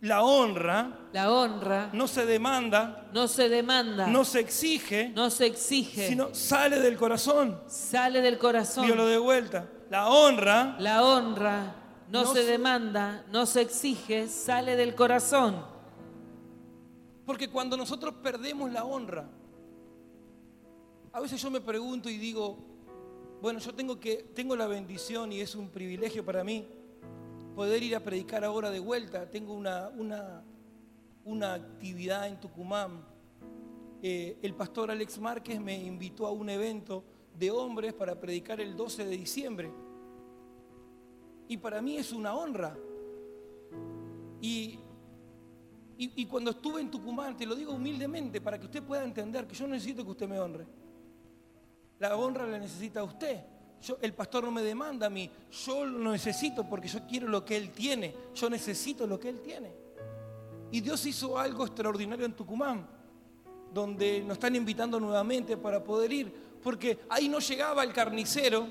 la 0.00 0.22
honra 0.24 0.98
La 1.12 1.30
honra 1.30 1.90
no 1.92 2.08
se 2.08 2.24
demanda, 2.24 3.10
no 3.12 3.28
se 3.28 3.50
demanda, 3.50 4.06
no 4.06 4.24
se 4.24 4.40
exige, 4.40 5.10
no 5.14 5.28
se 5.28 5.44
exige, 5.44 6.08
sino 6.08 6.34
sale 6.34 6.80
del 6.80 6.96
corazón. 6.96 7.60
sale 7.66 8.22
del 8.22 8.38
corazón. 8.38 8.86
Dígalo 8.86 9.06
de 9.06 9.18
vuelta. 9.18 9.68
La 9.90 10.08
honra 10.08 10.76
La 10.78 11.02
honra 11.04 11.74
no, 12.08 12.22
No 12.22 12.32
se 12.32 12.42
se- 12.42 12.50
demanda, 12.52 13.26
no 13.30 13.44
se 13.44 13.60
exige, 13.60 14.28
sale 14.28 14.76
del 14.76 14.94
corazón. 14.94 15.62
Porque 17.26 17.50
cuando 17.50 17.76
nosotros 17.76 18.14
perdemos 18.22 18.72
la 18.72 18.84
honra, 18.86 19.28
a 21.12 21.20
veces 21.20 21.38
yo 21.42 21.50
me 21.50 21.60
pregunto 21.60 22.08
y 22.08 22.16
digo, 22.16 22.56
bueno, 23.42 23.58
yo 23.58 23.74
tengo 23.74 23.98
que 23.98 24.30
tengo 24.34 24.54
la 24.54 24.68
bendición 24.68 25.32
y 25.32 25.40
es 25.40 25.56
un 25.56 25.68
privilegio 25.68 26.24
para 26.24 26.44
mí 26.44 26.64
poder 27.56 27.82
ir 27.82 27.96
a 27.96 28.00
predicar 28.00 28.44
ahora 28.44 28.70
de 28.70 28.78
vuelta. 28.78 29.28
Tengo 29.28 29.52
una, 29.52 29.88
una, 29.88 30.44
una 31.24 31.54
actividad 31.54 32.28
en 32.28 32.38
Tucumán. 32.38 33.04
Eh, 34.00 34.38
el 34.42 34.54
pastor 34.54 34.92
Alex 34.92 35.18
Márquez 35.18 35.60
me 35.60 35.76
invitó 35.76 36.28
a 36.28 36.30
un 36.30 36.50
evento 36.50 37.02
de 37.36 37.50
hombres 37.50 37.92
para 37.94 38.18
predicar 38.18 38.60
el 38.60 38.76
12 38.76 39.06
de 39.06 39.16
diciembre. 39.16 39.72
Y 41.48 41.56
para 41.56 41.82
mí 41.82 41.96
es 41.96 42.12
una 42.12 42.36
honra. 42.36 42.78
Y 44.40 44.78
y, 45.98 46.22
y 46.22 46.26
cuando 46.26 46.50
estuve 46.50 46.80
en 46.80 46.90
Tucumán, 46.90 47.36
te 47.36 47.46
lo 47.46 47.54
digo 47.54 47.72
humildemente 47.72 48.40
para 48.40 48.58
que 48.58 48.66
usted 48.66 48.82
pueda 48.82 49.04
entender 49.04 49.46
que 49.46 49.54
yo 49.54 49.66
no 49.66 49.74
necesito 49.74 50.04
que 50.04 50.10
usted 50.10 50.28
me 50.28 50.40
honre. 50.40 50.66
La 52.02 52.16
honra 52.16 52.48
la 52.48 52.58
necesita 52.58 53.04
usted. 53.04 53.44
El 54.00 54.12
pastor 54.12 54.42
no 54.42 54.50
me 54.50 54.62
demanda 54.62 55.06
a 55.06 55.10
mí. 55.10 55.30
Yo 55.64 55.84
lo 55.84 56.10
necesito 56.10 56.68
porque 56.68 56.88
yo 56.88 57.06
quiero 57.06 57.28
lo 57.28 57.44
que 57.44 57.56
él 57.56 57.70
tiene. 57.70 58.12
Yo 58.34 58.50
necesito 58.50 59.06
lo 59.06 59.20
que 59.20 59.28
él 59.28 59.40
tiene. 59.40 59.70
Y 60.72 60.80
Dios 60.80 61.06
hizo 61.06 61.38
algo 61.38 61.64
extraordinario 61.64 62.26
en 62.26 62.32
Tucumán, 62.32 62.88
donde 63.72 64.18
nos 64.24 64.32
están 64.32 64.56
invitando 64.56 64.98
nuevamente 64.98 65.56
para 65.56 65.84
poder 65.84 66.12
ir. 66.12 66.34
Porque 66.60 67.02
ahí 67.08 67.28
no 67.28 67.38
llegaba 67.38 67.84
el 67.84 67.92
carnicero, 67.92 68.66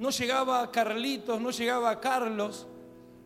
no 0.00 0.10
llegaba 0.10 0.68
Carlitos, 0.72 1.40
no 1.40 1.52
llegaba 1.52 2.00
Carlos, 2.00 2.66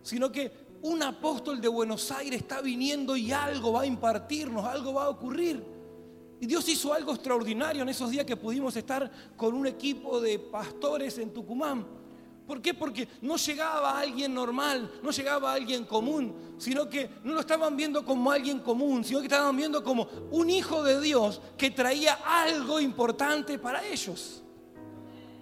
sino 0.02 0.30
que 0.30 0.52
un 0.82 1.02
apóstol 1.02 1.58
de 1.58 1.68
Buenos 1.68 2.12
Aires 2.12 2.42
está 2.42 2.60
viniendo 2.60 3.16
y 3.16 3.32
algo 3.32 3.72
va 3.72 3.80
a 3.80 3.86
impartirnos, 3.86 4.66
algo 4.66 4.92
va 4.92 5.04
a 5.04 5.08
ocurrir. 5.08 5.75
Y 6.40 6.46
Dios 6.46 6.68
hizo 6.68 6.92
algo 6.92 7.12
extraordinario 7.12 7.82
en 7.82 7.88
esos 7.88 8.10
días 8.10 8.26
que 8.26 8.36
pudimos 8.36 8.76
estar 8.76 9.10
con 9.36 9.54
un 9.54 9.66
equipo 9.66 10.20
de 10.20 10.38
pastores 10.38 11.18
en 11.18 11.32
Tucumán. 11.32 11.86
¿Por 12.46 12.62
qué? 12.62 12.74
Porque 12.74 13.08
no 13.22 13.36
llegaba 13.36 13.98
alguien 13.98 14.32
normal, 14.32 15.00
no 15.02 15.10
llegaba 15.10 15.52
alguien 15.52 15.84
común, 15.84 16.54
sino 16.58 16.88
que 16.88 17.10
no 17.24 17.34
lo 17.34 17.40
estaban 17.40 17.76
viendo 17.76 18.04
como 18.04 18.30
alguien 18.30 18.60
común, 18.60 19.04
sino 19.04 19.18
que 19.18 19.26
estaban 19.26 19.56
viendo 19.56 19.82
como 19.82 20.08
un 20.30 20.48
hijo 20.48 20.84
de 20.84 21.00
Dios 21.00 21.40
que 21.58 21.70
traía 21.70 22.14
algo 22.24 22.78
importante 22.78 23.58
para 23.58 23.84
ellos. 23.84 24.42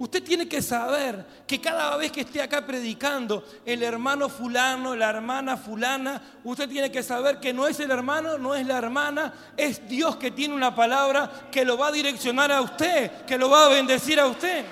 Usted 0.05 0.23
tiene 0.23 0.47
que 0.47 0.61
saber 0.61 1.25
que 1.47 1.63
cada 1.63 1.97
vez 1.97 2.13
que 2.13 2.21
esté 2.21 2.43
acá 2.43 2.67
predicando, 2.67 3.43
el 3.65 3.83
hermano 3.83 4.29
fulano, 4.29 4.95
la 4.95 5.09
hermana 5.09 5.57
fulana, 5.57 6.21
usted 6.45 6.69
tiene 6.69 6.93
que 6.93 7.03
saber 7.03 7.41
que 7.41 7.55
no 7.55 7.67
es 7.67 7.81
el 7.81 7.91
hermano, 7.91 8.37
no 8.37 8.55
es 8.55 8.67
la 8.67 8.77
hermana, 8.77 9.33
es 9.57 9.89
Dios 9.89 10.17
que 10.17 10.31
tiene 10.31 10.53
una 10.53 10.75
palabra 10.75 11.49
que 11.51 11.65
lo 11.65 11.79
va 11.79 11.87
a 11.87 11.93
direccionar 11.93 12.53
a 12.53 12.61
usted, 12.61 13.25
que 13.27 13.39
lo 13.39 13.49
va 13.49 13.65
a 13.65 13.69
bendecir 13.71 14.21
a 14.21 14.27
usted. 14.27 14.67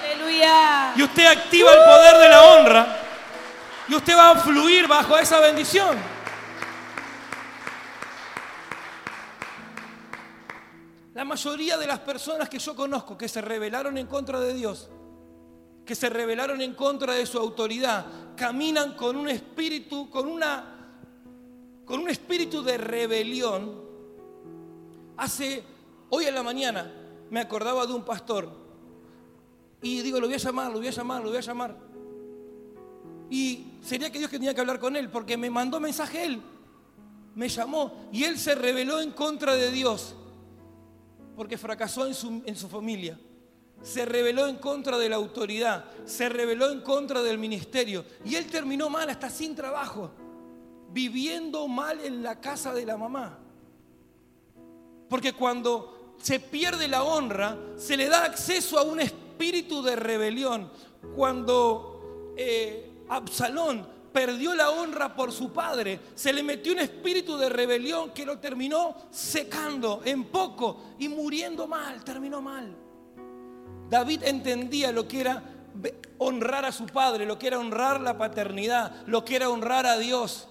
Aleluya. 0.00 0.92
Y 0.94 1.02
usted 1.02 1.26
activa 1.26 1.72
el 1.72 1.82
poder 1.82 2.16
de 2.18 2.28
la 2.28 2.42
honra 2.44 2.96
y 3.88 3.94
usted 3.96 4.16
va 4.16 4.30
a 4.30 4.36
fluir 4.36 4.86
bajo 4.86 5.18
esa 5.18 5.40
bendición. 5.40 5.98
La 11.14 11.24
mayoría 11.24 11.76
de 11.76 11.86
las 11.86 12.00
personas 12.00 12.48
que 12.48 12.58
yo 12.58 12.74
conozco 12.74 13.18
que 13.18 13.28
se 13.28 13.40
rebelaron 13.40 13.98
en 13.98 14.06
contra 14.06 14.40
de 14.40 14.54
Dios, 14.54 14.88
que 15.84 15.94
se 15.94 16.08
rebelaron 16.08 16.60
en 16.60 16.74
contra 16.74 17.14
de 17.14 17.26
su 17.26 17.38
autoridad, 17.38 18.06
caminan 18.36 18.94
con 18.94 19.16
un 19.16 19.28
espíritu, 19.28 20.08
con 20.08 20.28
una 20.28 20.68
con 21.84 22.00
un 22.00 22.08
espíritu 22.08 22.62
de 22.62 22.78
rebelión. 22.78 23.82
Hace 25.16 25.62
hoy 26.08 26.24
en 26.24 26.34
la 26.34 26.42
mañana 26.42 26.90
me 27.30 27.40
acordaba 27.40 27.86
de 27.86 27.92
un 27.92 28.04
pastor 28.04 28.48
y 29.82 30.00
digo, 30.00 30.20
lo 30.20 30.26
voy 30.26 30.34
a 30.34 30.38
llamar, 30.38 30.70
lo 30.70 30.78
voy 30.78 30.88
a 30.88 30.92
llamar, 30.92 31.22
lo 31.22 31.28
voy 31.28 31.38
a 31.38 31.42
llamar. 31.42 31.76
Y 33.28 33.66
sería 33.82 34.12
que 34.12 34.18
Dios 34.18 34.30
tenía 34.30 34.54
que 34.54 34.60
hablar 34.60 34.78
con 34.78 34.94
él, 34.94 35.10
porque 35.10 35.36
me 35.36 35.50
mandó 35.50 35.80
mensaje 35.80 36.24
él. 36.24 36.40
Me 37.34 37.48
llamó 37.48 38.08
y 38.12 38.24
él 38.24 38.38
se 38.38 38.54
rebeló 38.54 39.00
en 39.00 39.10
contra 39.10 39.54
de 39.54 39.70
Dios, 39.72 40.14
porque 41.42 41.58
fracasó 41.58 42.06
en 42.06 42.14
su, 42.14 42.40
en 42.46 42.54
su 42.54 42.68
familia. 42.68 43.18
Se 43.82 44.04
rebeló 44.04 44.46
en 44.46 44.58
contra 44.58 44.96
de 44.96 45.08
la 45.08 45.16
autoridad, 45.16 45.86
se 46.04 46.28
rebeló 46.28 46.70
en 46.70 46.82
contra 46.82 47.20
del 47.20 47.36
ministerio. 47.36 48.04
Y 48.24 48.36
él 48.36 48.46
terminó 48.46 48.88
mal, 48.88 49.10
hasta 49.10 49.28
sin 49.28 49.56
trabajo, 49.56 50.12
viviendo 50.92 51.66
mal 51.66 51.98
en 51.98 52.22
la 52.22 52.40
casa 52.40 52.72
de 52.72 52.86
la 52.86 52.96
mamá. 52.96 53.40
Porque 55.08 55.32
cuando 55.32 56.14
se 56.16 56.38
pierde 56.38 56.86
la 56.86 57.02
honra, 57.02 57.58
se 57.76 57.96
le 57.96 58.08
da 58.08 58.22
acceso 58.22 58.78
a 58.78 58.82
un 58.82 59.00
espíritu 59.00 59.82
de 59.82 59.96
rebelión. 59.96 60.70
Cuando 61.16 62.34
eh, 62.36 62.88
Absalón 63.08 63.84
perdió 64.12 64.54
la 64.54 64.70
honra 64.70 65.14
por 65.14 65.32
su 65.32 65.52
padre, 65.52 66.00
se 66.14 66.32
le 66.32 66.42
metió 66.42 66.72
un 66.72 66.80
espíritu 66.80 67.36
de 67.36 67.48
rebelión 67.48 68.10
que 68.10 68.26
lo 68.26 68.38
terminó 68.38 68.94
secando 69.10 70.02
en 70.04 70.24
poco 70.24 70.94
y 70.98 71.08
muriendo 71.08 71.66
mal, 71.66 72.04
terminó 72.04 72.40
mal. 72.40 72.74
David 73.88 74.22
entendía 74.24 74.92
lo 74.92 75.06
que 75.06 75.20
era 75.20 75.42
honrar 76.18 76.64
a 76.64 76.72
su 76.72 76.86
padre, 76.86 77.26
lo 77.26 77.38
que 77.38 77.48
era 77.48 77.58
honrar 77.58 78.00
la 78.00 78.16
paternidad, 78.16 79.06
lo 79.06 79.24
que 79.24 79.36
era 79.36 79.50
honrar 79.50 79.86
a 79.86 79.98
Dios. 79.98 80.48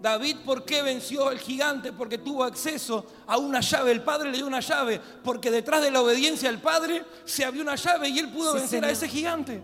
David, 0.00 0.38
¿por 0.44 0.64
qué 0.64 0.82
venció 0.82 1.28
al 1.28 1.38
gigante? 1.38 1.92
Porque 1.92 2.18
tuvo 2.18 2.42
acceso 2.42 3.06
a 3.26 3.38
una 3.38 3.60
llave. 3.60 3.92
El 3.92 4.02
padre 4.02 4.30
le 4.30 4.36
dio 4.36 4.46
una 4.46 4.58
llave, 4.58 5.00
porque 5.22 5.50
detrás 5.50 5.80
de 5.80 5.92
la 5.92 6.02
obediencia 6.02 6.48
al 6.48 6.60
padre 6.60 7.04
se 7.24 7.44
abrió 7.44 7.62
una 7.62 7.76
llave 7.76 8.08
y 8.08 8.18
él 8.18 8.28
pudo 8.30 8.54
vencer 8.54 8.84
a 8.84 8.90
ese 8.90 9.08
gigante. 9.08 9.62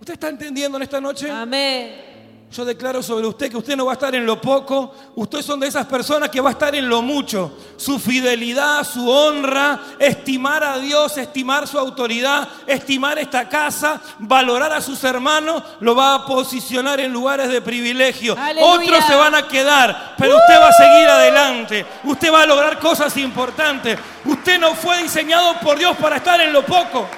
¿Usted 0.00 0.14
está 0.14 0.28
entendiendo 0.28 0.76
en 0.76 0.82
esta 0.82 1.00
noche? 1.00 1.30
Amén. 1.30 2.16
Yo 2.52 2.64
declaro 2.64 3.02
sobre 3.02 3.26
usted 3.26 3.50
que 3.50 3.56
usted 3.56 3.76
no 3.76 3.86
va 3.86 3.92
a 3.92 3.94
estar 3.94 4.14
en 4.14 4.24
lo 4.24 4.40
poco, 4.40 4.94
usted 5.16 5.42
son 5.42 5.58
de 5.58 5.66
esas 5.66 5.84
personas 5.84 6.30
que 6.30 6.40
va 6.40 6.50
a 6.50 6.52
estar 6.52 6.74
en 6.76 6.88
lo 6.88 7.02
mucho. 7.02 7.52
Su 7.76 7.98
fidelidad, 7.98 8.84
su 8.84 9.10
honra, 9.10 9.80
estimar 9.98 10.62
a 10.62 10.78
Dios, 10.78 11.18
estimar 11.18 11.66
su 11.66 11.76
autoridad, 11.76 12.48
estimar 12.66 13.18
esta 13.18 13.48
casa, 13.48 14.00
valorar 14.20 14.72
a 14.72 14.80
sus 14.80 15.02
hermanos, 15.02 15.62
lo 15.80 15.96
va 15.96 16.14
a 16.14 16.24
posicionar 16.24 17.00
en 17.00 17.12
lugares 17.12 17.48
de 17.48 17.60
privilegio. 17.60 18.36
Aleluya. 18.38 18.74
Otros 18.74 19.04
se 19.04 19.14
van 19.16 19.34
a 19.34 19.48
quedar, 19.48 20.14
pero 20.16 20.36
usted 20.36 20.60
va 20.60 20.68
a 20.68 20.72
seguir 20.72 21.08
adelante. 21.08 21.84
Usted 22.04 22.32
va 22.32 22.42
a 22.42 22.46
lograr 22.46 22.78
cosas 22.78 23.16
importantes. 23.16 23.98
Usted 24.24 24.60
no 24.60 24.74
fue 24.74 25.02
diseñado 25.02 25.58
por 25.60 25.78
Dios 25.78 25.96
para 25.96 26.16
estar 26.16 26.40
en 26.40 26.52
lo 26.52 26.64
poco. 26.64 27.08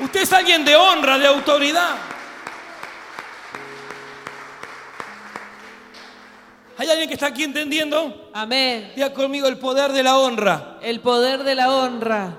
Usted 0.00 0.22
es 0.22 0.32
alguien 0.32 0.64
de 0.64 0.76
honra, 0.76 1.18
de 1.18 1.26
autoridad. 1.26 1.96
¿Hay 6.78 6.88
alguien 6.88 7.08
que 7.08 7.14
está 7.14 7.26
aquí 7.26 7.44
entendiendo? 7.44 8.30
Amén. 8.32 8.92
Diga 8.94 9.12
conmigo 9.12 9.46
el 9.46 9.58
poder 9.58 9.92
de 9.92 10.02
la 10.02 10.18
honra. 10.18 10.78
El 10.80 11.00
poder 11.00 11.44
de 11.44 11.54
la 11.54 11.70
honra. 11.70 12.38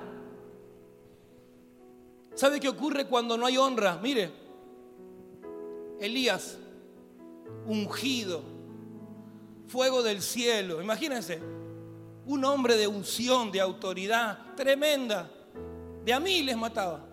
¿Sabe 2.34 2.60
qué 2.60 2.67
ocurre 2.67 3.06
cuando 3.06 3.38
no 3.38 3.45
hay 3.45 3.58
honra? 3.58 4.00
Mire, 4.02 4.32
Elías, 6.00 6.58
ungido, 7.67 8.41
fuego 9.67 10.02
del 10.02 10.24
cielo, 10.24 10.82
imagínense, 10.82 11.39
un 12.26 12.43
hombre 12.43 12.78
de 12.78 12.88
unción, 12.88 13.52
de 13.52 13.62
autoridad 13.62 14.56
tremenda, 14.56 15.30
de 16.04 16.13
a 16.13 16.19
miles 16.19 16.58
mataba. 16.58 17.11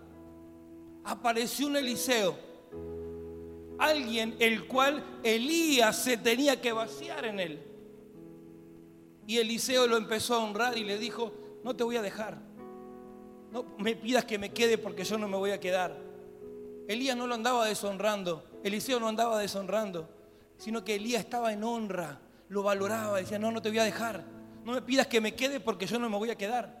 Apareció 1.03 1.67
un 1.67 1.77
Eliseo, 1.77 2.37
alguien 3.77 4.35
el 4.39 4.67
cual 4.67 5.03
Elías 5.23 6.03
se 6.03 6.17
tenía 6.17 6.61
que 6.61 6.71
vaciar 6.71 7.25
en 7.25 7.39
él. 7.39 7.63
Y 9.25 9.37
Eliseo 9.37 9.87
lo 9.87 9.97
empezó 9.97 10.35
a 10.35 10.43
honrar 10.43 10.77
y 10.77 10.83
le 10.83 10.97
dijo, 10.97 11.31
no 11.63 11.75
te 11.75 11.83
voy 11.83 11.97
a 11.97 12.01
dejar. 12.01 12.39
No 13.51 13.65
me 13.77 13.95
pidas 13.95 14.25
que 14.25 14.37
me 14.37 14.51
quede 14.51 14.77
porque 14.77 15.03
yo 15.03 15.17
no 15.17 15.27
me 15.27 15.37
voy 15.37 15.51
a 15.51 15.59
quedar. 15.59 15.97
Elías 16.87 17.15
no 17.15 17.27
lo 17.27 17.35
andaba 17.35 17.65
deshonrando, 17.65 18.43
Eliseo 18.63 18.99
no 18.99 19.07
andaba 19.07 19.37
deshonrando, 19.37 20.09
sino 20.57 20.83
que 20.83 20.95
Elías 20.95 21.23
estaba 21.23 21.53
en 21.53 21.63
honra, 21.63 22.19
lo 22.49 22.63
valoraba, 22.63 23.19
decía, 23.19 23.37
no, 23.37 23.51
no 23.51 23.61
te 23.61 23.69
voy 23.69 23.77
a 23.77 23.83
dejar. 23.83 24.25
No 24.63 24.73
me 24.73 24.81
pidas 24.81 25.07
que 25.07 25.21
me 25.21 25.35
quede 25.35 25.59
porque 25.59 25.85
yo 25.85 25.99
no 25.99 26.09
me 26.09 26.17
voy 26.17 26.31
a 26.31 26.35
quedar. 26.35 26.78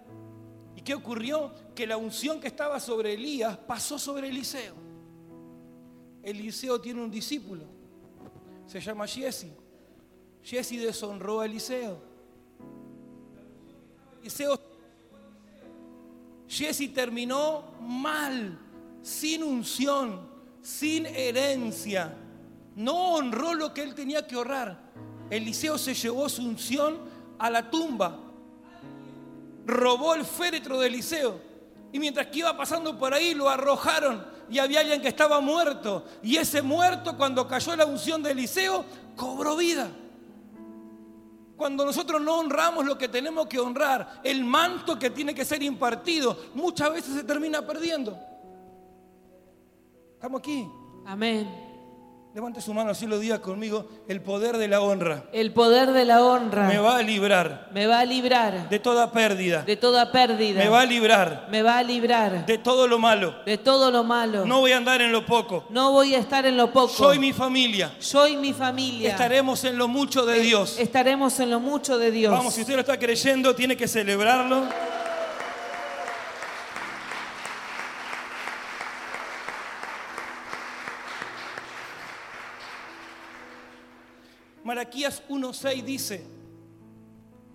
¿Y 0.89 0.91
qué 0.91 0.95
ocurrió? 0.95 1.53
Que 1.75 1.85
la 1.85 1.97
unción 1.97 2.39
que 2.39 2.47
estaba 2.47 2.79
sobre 2.79 3.13
Elías 3.13 3.55
pasó 3.55 3.99
sobre 3.99 4.29
Eliseo. 4.29 4.73
Eliseo 6.23 6.81
tiene 6.81 7.03
un 7.03 7.11
discípulo, 7.11 7.63
se 8.65 8.81
llama 8.81 9.05
Jesse. 9.05 9.51
Jesse 10.41 10.79
deshonró 10.79 11.41
a 11.41 11.45
Eliseo. 11.45 12.01
Eliseo, 14.19 14.59
Jesse 16.47 16.91
terminó 16.91 17.65
mal, 17.79 18.57
sin 19.03 19.43
unción, 19.43 20.27
sin 20.59 21.05
herencia. 21.05 22.17
No 22.75 23.13
honró 23.13 23.53
lo 23.53 23.75
que 23.75 23.83
él 23.83 23.93
tenía 23.93 24.25
que 24.25 24.35
honrar. 24.35 24.89
Eliseo 25.29 25.77
se 25.77 25.93
llevó 25.93 26.27
su 26.27 26.43
unción 26.43 26.97
a 27.37 27.51
la 27.51 27.69
tumba. 27.69 28.28
Robó 29.69 30.15
el 30.15 30.25
féretro 30.25 30.79
de 30.79 30.87
Eliseo. 30.87 31.39
Y 31.91 31.99
mientras 31.99 32.27
que 32.27 32.39
iba 32.39 32.55
pasando 32.57 32.97
por 32.97 33.13
ahí, 33.13 33.33
lo 33.33 33.49
arrojaron. 33.49 34.25
Y 34.49 34.59
había 34.59 34.79
alguien 34.81 35.01
que 35.01 35.07
estaba 35.07 35.39
muerto. 35.39 36.05
Y 36.23 36.37
ese 36.37 36.61
muerto, 36.61 37.15
cuando 37.17 37.47
cayó 37.47 37.75
la 37.75 37.85
unción 37.85 38.21
de 38.23 38.31
Eliseo, 38.31 38.83
cobró 39.15 39.55
vida. 39.55 39.89
Cuando 41.55 41.85
nosotros 41.85 42.21
no 42.21 42.39
honramos 42.39 42.85
lo 42.85 42.97
que 42.97 43.09
tenemos 43.09 43.47
que 43.47 43.59
honrar, 43.59 44.21
el 44.23 44.45
manto 44.45 44.97
que 44.97 45.09
tiene 45.09 45.35
que 45.35 45.43
ser 45.43 45.61
impartido, 45.61 46.37
muchas 46.55 46.93
veces 46.93 47.13
se 47.13 47.23
termina 47.23 47.61
perdiendo. 47.65 48.17
¿Estamos 50.13 50.39
aquí? 50.39 50.67
Amén. 51.05 51.68
Levante 52.39 52.61
su 52.61 52.73
mano 52.73 52.91
así 52.91 53.05
lo 53.05 53.19
diga 53.19 53.41
conmigo. 53.41 53.85
El 54.07 54.21
poder 54.21 54.55
de 54.55 54.69
la 54.69 54.79
honra 54.79 55.25
El 55.33 55.51
poder 55.51 55.91
de 55.91 56.05
la 56.05 56.23
honra 56.23 56.69
me 56.69 56.77
va 56.77 56.95
a 56.95 57.01
librar 57.01 57.67
me 57.73 57.85
va 57.85 57.99
a 57.99 58.05
librar 58.05 58.69
de 58.69 58.79
toda 58.79 59.11
pérdida. 59.11 59.63
de 59.63 59.75
toda 59.75 60.09
pérdida. 60.09 60.57
Me 60.57 60.69
va 60.69 60.79
a 60.79 60.85
librar 60.85 61.49
Me 61.51 61.61
va 61.61 61.79
a 61.79 61.83
librar 61.83 62.45
de 62.45 62.57
todo 62.57 62.87
lo 62.87 62.97
malo. 62.97 63.35
de 63.45 63.57
todo 63.57 63.91
lo 63.91 64.05
malo. 64.05 64.45
No 64.45 64.61
voy 64.61 64.71
a 64.71 64.77
andar 64.77 65.01
en 65.01 65.11
lo 65.11 65.25
poco. 65.25 65.65
No 65.69 65.91
voy 65.91 66.15
a 66.15 66.19
estar 66.19 66.45
en 66.45 66.55
lo 66.55 66.71
poco. 66.71 66.93
Yo 66.97 67.13
y 67.13 67.19
mi 67.19 67.33
familia 67.33 67.91
Yo 67.99 68.25
y 68.25 68.37
mi 68.37 68.53
familia 68.53 69.09
estaremos 69.09 69.61
en 69.65 69.77
lo 69.77 69.89
mucho 69.89 70.25
de 70.25 70.39
Dios. 70.39 70.79
estaremos 70.79 71.37
en 71.41 71.49
lo 71.49 71.59
mucho 71.59 71.97
de 71.97 72.09
Dios. 72.09 72.31
Vamos, 72.31 72.53
si 72.53 72.61
usted 72.61 72.75
lo 72.75 72.79
está 72.79 72.97
creyendo, 72.97 73.53
tiene 73.53 73.75
que 73.75 73.85
celebrarlo. 73.85 74.63
Malaquías 84.69 85.23
1.6 85.27 85.83
dice, 85.83 86.23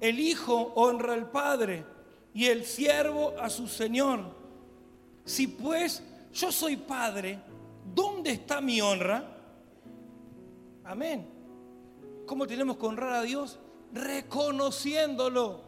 el 0.00 0.18
Hijo 0.18 0.72
honra 0.74 1.14
al 1.14 1.31
Padre 1.31 1.87
y 2.35 2.46
el 2.46 2.64
siervo 2.64 3.35
a 3.38 3.48
su 3.50 3.68
Señor. 3.68 4.35
Si 5.24 5.46
pues 5.46 6.03
yo 6.33 6.50
soy 6.50 6.77
Padre, 6.77 7.38
¿dónde 7.94 8.33
está 8.33 8.61
mi 8.61 8.81
honra? 8.81 9.33
Amén. 10.83 11.24
¿Cómo 12.27 12.48
tenemos 12.48 12.79
que 12.79 12.87
honrar 12.87 13.12
a 13.12 13.22
Dios? 13.22 13.61
Reconociéndolo. 13.92 15.61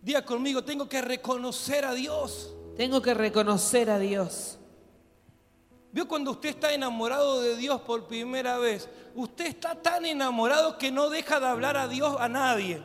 Diga 0.00 0.24
conmigo, 0.24 0.62
tengo 0.62 0.88
que 0.88 1.02
reconocer 1.02 1.84
a 1.84 1.92
Dios. 1.92 2.54
Tengo 2.76 3.02
que 3.02 3.14
reconocer 3.14 3.90
a 3.90 3.98
Dios. 3.98 4.57
¿Vio 5.98 6.06
cuando 6.06 6.30
usted 6.30 6.50
está 6.50 6.72
enamorado 6.72 7.40
de 7.40 7.56
Dios 7.56 7.80
por 7.80 8.06
primera 8.06 8.56
vez? 8.56 8.88
Usted 9.16 9.46
está 9.46 9.74
tan 9.74 10.06
enamorado 10.06 10.78
que 10.78 10.92
no 10.92 11.10
deja 11.10 11.40
de 11.40 11.48
hablar 11.48 11.76
a 11.76 11.88
Dios 11.88 12.14
a 12.20 12.28
nadie. 12.28 12.80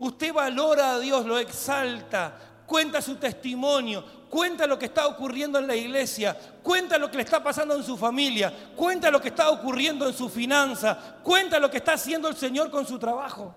Usted 0.00 0.32
valora 0.32 0.94
a 0.94 0.98
Dios, 0.98 1.24
lo 1.24 1.38
exalta, 1.38 2.64
cuenta 2.66 3.00
su 3.00 3.14
testimonio, 3.14 4.04
cuenta 4.28 4.66
lo 4.66 4.76
que 4.76 4.86
está 4.86 5.06
ocurriendo 5.06 5.60
en 5.60 5.68
la 5.68 5.76
iglesia, 5.76 6.36
cuenta 6.60 6.98
lo 6.98 7.08
que 7.08 7.18
le 7.18 7.22
está 7.22 7.40
pasando 7.40 7.76
en 7.76 7.84
su 7.84 7.96
familia, 7.96 8.52
cuenta 8.74 9.08
lo 9.08 9.20
que 9.20 9.28
está 9.28 9.48
ocurriendo 9.50 10.08
en 10.08 10.12
su 10.12 10.28
finanza, 10.28 11.20
cuenta 11.22 11.60
lo 11.60 11.70
que 11.70 11.76
está 11.76 11.92
haciendo 11.92 12.26
el 12.26 12.34
Señor 12.34 12.68
con 12.68 12.84
su 12.84 12.98
trabajo. 12.98 13.54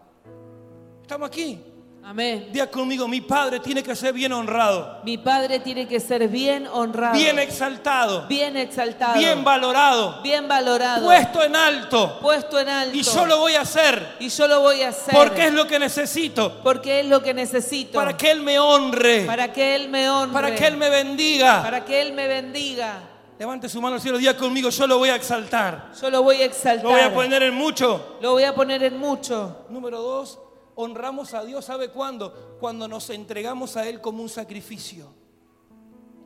Estamos 1.02 1.28
aquí. 1.30 1.60
Amén. 2.04 2.50
Día 2.52 2.72
conmigo, 2.72 3.08
mi 3.08 3.22
padre 3.22 3.60
tiene 3.60 3.84
que 3.84 3.96
ser 3.96 4.14
bien 4.14 4.32
honrado, 4.34 5.00
Mi 5.04 5.18
padre 5.18 5.60
tiene 5.60 5.88
que 5.88 6.00
ser 6.00 6.28
bien 6.28 6.66
honrado, 6.66 7.14
bien 7.14 7.38
exaltado, 7.38 8.26
bien 8.28 8.58
exaltado, 8.58 9.20
bien 9.20 9.44
valorado, 9.44 10.22
bien 10.24 10.48
valorado, 10.48 11.06
puesto 11.06 11.44
en 11.44 11.56
alto. 11.56 12.20
puesto 12.22 12.60
en 12.60 12.70
alto. 12.70 12.98
Y 12.98 13.04
yo 13.04 13.26
lo 13.26 13.40
voy 13.40 13.54
a 13.56 13.62
hacer 13.62 14.16
Y 14.20 14.30
yo 14.30 14.48
lo 14.48 14.62
voy 14.62 14.82
a 14.82 14.90
hacer 14.90 15.14
porque 15.14 15.48
es 15.48 15.54
lo 15.54 15.68
que 15.68 15.78
necesito, 15.78 16.62
porque 16.64 17.02
es 17.02 17.06
lo 17.06 17.22
que 17.22 17.34
necesito 17.34 17.94
para 17.94 18.18
que 18.18 18.32
Él 18.32 18.42
me 18.42 18.58
honre, 18.58 19.26
para 19.26 19.54
que 19.54 19.76
Él 19.76 19.90
me 19.90 20.10
honre, 20.10 20.34
para 20.34 20.56
que 20.56 20.66
Él 20.66 20.78
me 20.78 20.90
bendiga. 20.90 21.62
para 21.62 21.86
que 21.86 22.02
Él 22.02 22.14
me 22.14 22.28
bendiga. 22.28 23.02
Levante 23.38 23.70
su 23.70 23.80
mano 23.82 23.96
al 23.96 24.02
cielo, 24.02 24.18
día 24.18 24.36
conmigo, 24.36 24.70
yo 24.70 24.88
lo 24.88 24.98
voy 24.98 25.10
a 25.10 25.16
exaltar. 25.16 25.92
Yo 26.02 26.10
lo 26.10 26.24
voy 26.24 26.42
a 26.42 26.46
exaltar. 26.46 26.84
Lo 26.84 26.90
voy 26.90 27.00
a 27.02 27.14
poner 27.14 27.44
en 27.44 27.54
mucho. 27.54 28.18
Lo 28.20 28.32
voy 28.34 28.44
a 28.44 28.54
poner 28.54 28.84
en 28.84 28.98
mucho. 28.98 29.66
Número 29.70 30.02
dos, 30.02 30.38
honramos 30.82 31.34
a 31.34 31.44
Dios, 31.44 31.66
¿sabe 31.66 31.90
cuándo? 31.90 32.58
Cuando 32.58 32.88
nos 32.88 33.10
entregamos 33.10 33.76
a 33.76 33.88
Él 33.88 34.00
como 34.00 34.24
un 34.24 34.30
sacrificio. 34.30 35.08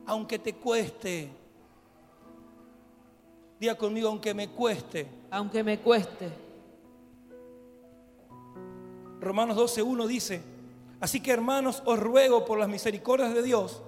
Aunque 0.06 0.38
te 0.38 0.54
cueste. 0.54 1.28
Día 3.58 3.76
conmigo, 3.76 4.08
aunque 4.08 4.32
me 4.32 4.50
cueste. 4.50 5.08
Aunque 5.30 5.64
me 5.64 5.80
cueste. 5.80 6.30
Romanos 9.20 9.56
12.1 9.56 10.06
dice, 10.06 10.42
así 11.00 11.20
que 11.20 11.32
hermanos, 11.32 11.82
os 11.84 11.98
ruego 11.98 12.44
por 12.44 12.58
las 12.58 12.68
misericordias 12.68 13.34
de 13.34 13.42
Dios 13.42 13.82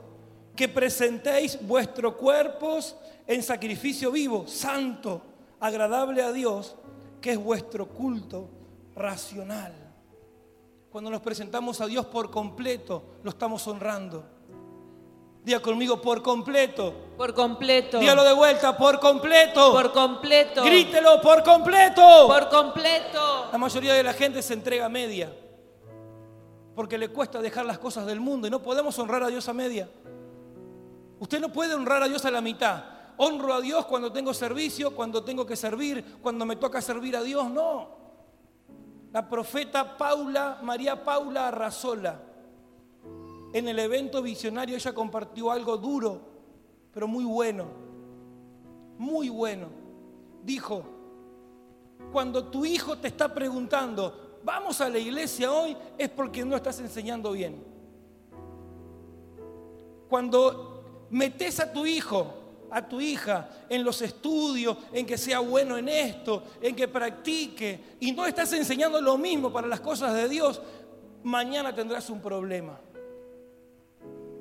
que 0.56 0.68
presentéis 0.68 1.64
vuestros 1.64 2.14
cuerpos 2.14 2.96
en 3.26 3.42
sacrificio 3.42 4.10
vivo, 4.10 4.48
santo, 4.48 5.22
agradable 5.60 6.22
a 6.22 6.32
Dios, 6.32 6.74
que 7.20 7.32
es 7.32 7.38
vuestro 7.38 7.86
culto 7.86 8.48
racional. 8.96 9.85
Cuando 10.96 11.10
nos 11.10 11.20
presentamos 11.20 11.82
a 11.82 11.86
Dios 11.86 12.06
por 12.06 12.30
completo, 12.30 13.02
lo 13.22 13.28
estamos 13.28 13.68
honrando. 13.68 14.24
Diga 15.44 15.60
conmigo, 15.60 16.00
por 16.00 16.22
completo. 16.22 16.90
Por 17.18 17.34
completo. 17.34 17.98
Dígalo 17.98 18.24
de 18.24 18.32
vuelta, 18.32 18.74
por 18.78 18.98
completo. 18.98 19.72
Por 19.72 19.92
completo. 19.92 20.64
Grítelo, 20.64 21.20
por 21.20 21.42
completo. 21.42 22.26
Por 22.26 22.48
completo. 22.48 23.48
La 23.52 23.58
mayoría 23.58 23.92
de 23.92 24.02
la 24.02 24.14
gente 24.14 24.40
se 24.40 24.54
entrega 24.54 24.86
a 24.86 24.88
media. 24.88 25.36
Porque 26.74 26.96
le 26.96 27.10
cuesta 27.10 27.42
dejar 27.42 27.66
las 27.66 27.78
cosas 27.78 28.06
del 28.06 28.18
mundo 28.18 28.46
y 28.46 28.50
no 28.50 28.62
podemos 28.62 28.98
honrar 28.98 29.22
a 29.22 29.28
Dios 29.28 29.46
a 29.50 29.52
media. 29.52 29.90
Usted 31.20 31.40
no 31.40 31.52
puede 31.52 31.74
honrar 31.74 32.04
a 32.04 32.08
Dios 32.08 32.24
a 32.24 32.30
la 32.30 32.40
mitad. 32.40 32.84
Honro 33.18 33.52
a 33.52 33.60
Dios 33.60 33.84
cuando 33.84 34.10
tengo 34.10 34.32
servicio, 34.32 34.96
cuando 34.96 35.22
tengo 35.22 35.44
que 35.44 35.56
servir, 35.56 36.16
cuando 36.22 36.46
me 36.46 36.56
toca 36.56 36.80
servir 36.80 37.16
a 37.16 37.22
Dios. 37.22 37.50
No. 37.50 37.95
La 39.16 39.26
profeta 39.26 39.96
Paula, 39.96 40.58
María 40.62 41.02
Paula 41.02 41.48
Arrazola, 41.48 42.20
en 43.50 43.66
el 43.66 43.78
evento 43.78 44.20
visionario 44.20 44.76
ella 44.76 44.92
compartió 44.92 45.50
algo 45.50 45.78
duro, 45.78 46.20
pero 46.92 47.08
muy 47.08 47.24
bueno. 47.24 47.64
Muy 48.98 49.30
bueno. 49.30 49.68
Dijo, 50.44 50.84
cuando 52.12 52.48
tu 52.48 52.66
hijo 52.66 52.98
te 52.98 53.08
está 53.08 53.32
preguntando, 53.32 54.40
vamos 54.44 54.82
a 54.82 54.90
la 54.90 54.98
iglesia 54.98 55.50
hoy, 55.50 55.74
es 55.96 56.10
porque 56.10 56.44
no 56.44 56.54
estás 56.54 56.78
enseñando 56.80 57.32
bien. 57.32 57.64
Cuando 60.10 61.06
metes 61.08 61.58
a 61.58 61.72
tu 61.72 61.86
hijo, 61.86 62.34
a 62.70 62.86
tu 62.86 63.00
hija 63.00 63.48
en 63.68 63.84
los 63.84 64.02
estudios, 64.02 64.76
en 64.92 65.06
que 65.06 65.18
sea 65.18 65.40
bueno 65.40 65.76
en 65.76 65.88
esto, 65.88 66.42
en 66.60 66.74
que 66.74 66.88
practique, 66.88 67.80
y 68.00 68.12
no 68.12 68.26
estás 68.26 68.52
enseñando 68.52 69.00
lo 69.00 69.16
mismo 69.16 69.52
para 69.52 69.66
las 69.66 69.80
cosas 69.80 70.14
de 70.14 70.28
Dios, 70.28 70.60
mañana 71.22 71.74
tendrás 71.74 72.10
un 72.10 72.20
problema. 72.20 72.78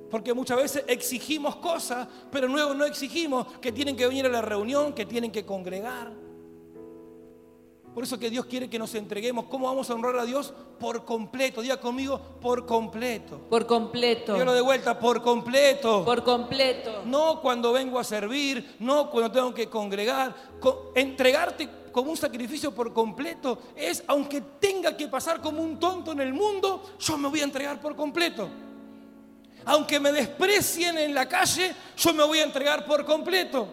Porque 0.10 0.34
muchas 0.34 0.58
veces 0.58 0.84
exigimos 0.88 1.56
cosas, 1.58 2.08
pero 2.32 2.48
luego 2.48 2.74
no 2.74 2.86
exigimos 2.86 3.48
que 3.60 3.72
tienen 3.72 3.96
que 3.96 4.08
venir 4.08 4.26
a 4.26 4.30
la 4.30 4.42
reunión, 4.42 4.94
que 4.94 5.06
tienen 5.06 5.32
que 5.32 5.46
congregar. 5.46 6.25
Por 7.96 8.04
eso 8.04 8.20
que 8.20 8.30
Dios 8.30 8.46
quiere 8.46 8.70
que 8.70 8.78
nos 8.78 8.94
entreguemos. 8.94 9.46
¿Cómo 9.46 9.68
vamos 9.68 9.90
a 9.90 9.94
honrar 9.94 10.18
a 10.18 10.26
Dios? 10.26 10.54
Por 10.78 11.06
completo. 11.06 11.62
Diga 11.62 11.78
conmigo, 11.78 12.20
por 12.42 12.66
completo. 12.66 13.40
Por 13.50 13.66
completo. 13.66 14.34
Dígalo 14.34 14.54
de 14.54 14.60
vuelta, 14.60 15.00
por 15.00 15.22
completo. 15.22 16.04
Por 16.04 16.22
completo. 16.22 17.04
No 17.06 17.40
cuando 17.42 17.72
vengo 17.72 17.98
a 17.98 18.04
servir, 18.04 18.76
no 18.80 19.10
cuando 19.10 19.32
tengo 19.32 19.54
que 19.54 19.70
congregar. 19.70 20.36
Co- 20.60 20.92
entregarte 20.94 21.70
como 21.94 22.12
un 22.12 22.18
sacrificio 22.18 22.76
por 22.76 22.92
completo 22.92 23.60
es, 23.78 24.04
aunque 24.08 24.42
tenga 24.60 24.98
que 24.98 25.08
pasar 25.08 25.40
como 25.40 25.62
un 25.64 25.80
tonto 25.80 26.12
en 26.12 26.20
el 26.20 26.34
mundo, 26.34 26.84
yo 27.00 27.18
me 27.18 27.30
voy 27.30 27.40
a 27.40 27.46
entregar 27.46 27.80
por 27.80 27.96
completo. 27.96 28.50
Aunque 29.64 30.02
me 30.02 30.12
desprecien 30.12 30.98
en 30.98 31.14
la 31.14 31.30
calle, 31.30 31.74
yo 31.96 32.14
me 32.14 32.26
voy 32.26 32.40
a 32.40 32.44
entregar 32.44 32.86
por 32.86 33.06
completo. 33.06 33.68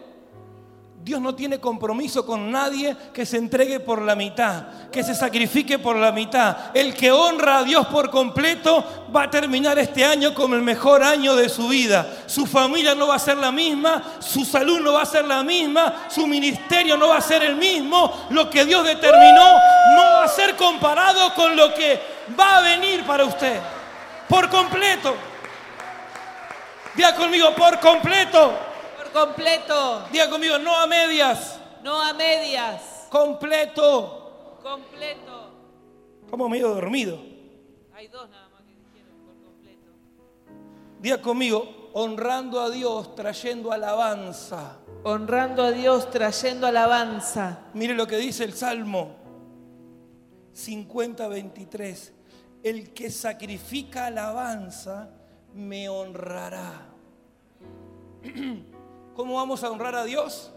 Dios 1.03 1.19
no 1.19 1.35
tiene 1.35 1.59
compromiso 1.59 2.25
con 2.25 2.49
nadie 2.49 2.95
que 3.13 3.25
se 3.25 3.35
entregue 3.35 3.81
por 3.81 4.01
la 4.01 4.15
mitad, 4.15 4.89
que 4.89 5.03
se 5.03 5.13
sacrifique 5.13 5.77
por 5.77 5.97
la 5.97 6.13
mitad. 6.13 6.55
El 6.73 6.93
que 6.93 7.11
honra 7.11 7.57
a 7.57 7.63
Dios 7.65 7.87
por 7.87 8.09
completo 8.09 9.07
va 9.13 9.23
a 9.23 9.29
terminar 9.29 9.77
este 9.77 10.05
año 10.05 10.33
como 10.33 10.55
el 10.55 10.61
mejor 10.61 11.03
año 11.03 11.35
de 11.35 11.49
su 11.49 11.67
vida. 11.67 12.07
Su 12.25 12.45
familia 12.45 12.95
no 12.95 13.07
va 13.07 13.15
a 13.15 13.19
ser 13.19 13.35
la 13.35 13.51
misma, 13.51 14.01
su 14.19 14.45
salud 14.45 14.79
no 14.79 14.93
va 14.93 15.01
a 15.01 15.05
ser 15.05 15.25
la 15.25 15.43
misma, 15.43 16.05
su 16.07 16.25
ministerio 16.25 16.95
no 16.95 17.09
va 17.09 17.17
a 17.17 17.21
ser 17.21 17.43
el 17.43 17.57
mismo. 17.57 18.27
Lo 18.29 18.49
que 18.49 18.63
Dios 18.63 18.85
determinó 18.85 19.59
no 19.97 20.03
va 20.03 20.23
a 20.23 20.29
ser 20.29 20.55
comparado 20.55 21.33
con 21.33 21.53
lo 21.57 21.73
que 21.73 21.99
va 22.39 22.59
a 22.59 22.61
venir 22.61 23.03
para 23.03 23.25
usted. 23.25 23.59
Por 24.29 24.49
completo. 24.49 25.13
Diga 26.95 27.13
conmigo, 27.13 27.53
por 27.53 27.77
completo. 27.81 28.71
Completo. 29.13 30.05
Diga 30.11 30.29
conmigo, 30.29 30.57
no 30.57 30.75
a 30.75 30.87
medias, 30.87 31.59
No 31.83 32.01
a 32.01 32.13
medias. 32.13 33.07
completo. 33.09 34.57
Completo. 34.61 35.51
Como 36.29 36.49
medio 36.49 36.69
dormido. 36.69 37.19
Hay 37.93 38.07
dos 38.07 38.27
nada 38.29 38.49
más 38.49 38.61
que 38.63 38.75
dijeron 38.75 39.17
por 39.25 39.35
completo. 39.43 39.91
Diga 40.99 41.21
conmigo, 41.21 41.91
honrando 41.93 42.59
a 42.59 42.69
Dios, 42.71 43.13
trayendo 43.15 43.71
alabanza. 43.71 44.79
Honrando 45.03 45.63
a 45.63 45.71
Dios, 45.71 46.09
trayendo 46.09 46.65
alabanza. 46.65 47.59
Mire 47.73 47.93
lo 47.93 48.07
que 48.07 48.17
dice 48.17 48.45
el 48.45 48.53
Salmo 48.53 49.15
50-23. 50.55 52.11
El 52.63 52.93
que 52.93 53.09
sacrifica 53.11 54.05
alabanza 54.07 55.09
me 55.53 55.89
honrará. 55.89 56.89
¿Cómo 59.15 59.35
vamos 59.35 59.63
a 59.63 59.69
honrar 59.69 59.95
a 59.95 60.03
Dios? 60.03 60.51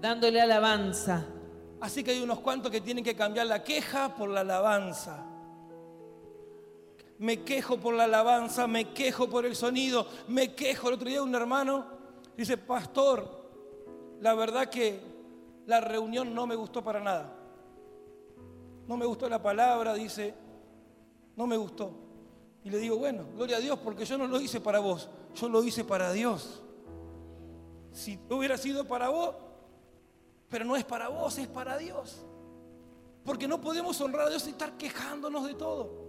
Dándole 0.00 0.40
alabanza. 0.40 1.24
Así 1.80 2.02
que 2.02 2.12
hay 2.12 2.22
unos 2.22 2.40
cuantos 2.40 2.70
que 2.70 2.80
tienen 2.80 3.04
que 3.04 3.14
cambiar 3.14 3.46
la 3.46 3.62
queja 3.62 4.14
por 4.14 4.28
la 4.28 4.40
alabanza. 4.40 5.24
Me 7.18 7.42
quejo 7.42 7.78
por 7.78 7.94
la 7.94 8.04
alabanza, 8.04 8.66
me 8.66 8.92
quejo 8.92 9.28
por 9.28 9.46
el 9.46 9.54
sonido, 9.54 10.06
me 10.28 10.54
quejo. 10.54 10.88
El 10.88 10.94
otro 10.94 11.08
día 11.08 11.22
un 11.22 11.34
hermano 11.34 11.86
dice, 12.36 12.58
pastor, 12.58 13.46
la 14.20 14.34
verdad 14.34 14.68
que 14.68 15.00
la 15.66 15.80
reunión 15.80 16.34
no 16.34 16.46
me 16.46 16.56
gustó 16.56 16.82
para 16.82 17.00
nada. 17.00 17.32
No 18.86 18.96
me 18.96 19.06
gustó 19.06 19.28
la 19.28 19.42
palabra, 19.42 19.94
dice, 19.94 20.34
no 21.36 21.46
me 21.46 21.56
gustó. 21.56 21.92
Y 22.64 22.70
le 22.70 22.78
digo, 22.78 22.96
bueno, 22.96 23.24
gloria 23.34 23.58
a 23.58 23.60
Dios, 23.60 23.78
porque 23.78 24.04
yo 24.04 24.18
no 24.18 24.26
lo 24.26 24.40
hice 24.40 24.60
para 24.60 24.80
vos, 24.80 25.08
yo 25.34 25.48
lo 25.48 25.62
hice 25.62 25.84
para 25.84 26.12
Dios. 26.12 26.62
Si 27.96 28.20
hubiera 28.28 28.58
sido 28.58 28.84
para 28.84 29.08
vos, 29.08 29.34
pero 30.50 30.66
no 30.66 30.76
es 30.76 30.84
para 30.84 31.08
vos, 31.08 31.38
es 31.38 31.48
para 31.48 31.78
Dios. 31.78 32.26
Porque 33.24 33.48
no 33.48 33.58
podemos 33.58 33.98
honrar 34.02 34.26
a 34.26 34.28
Dios 34.28 34.46
y 34.46 34.50
estar 34.50 34.76
quejándonos 34.76 35.46
de 35.46 35.54
todo. 35.54 36.05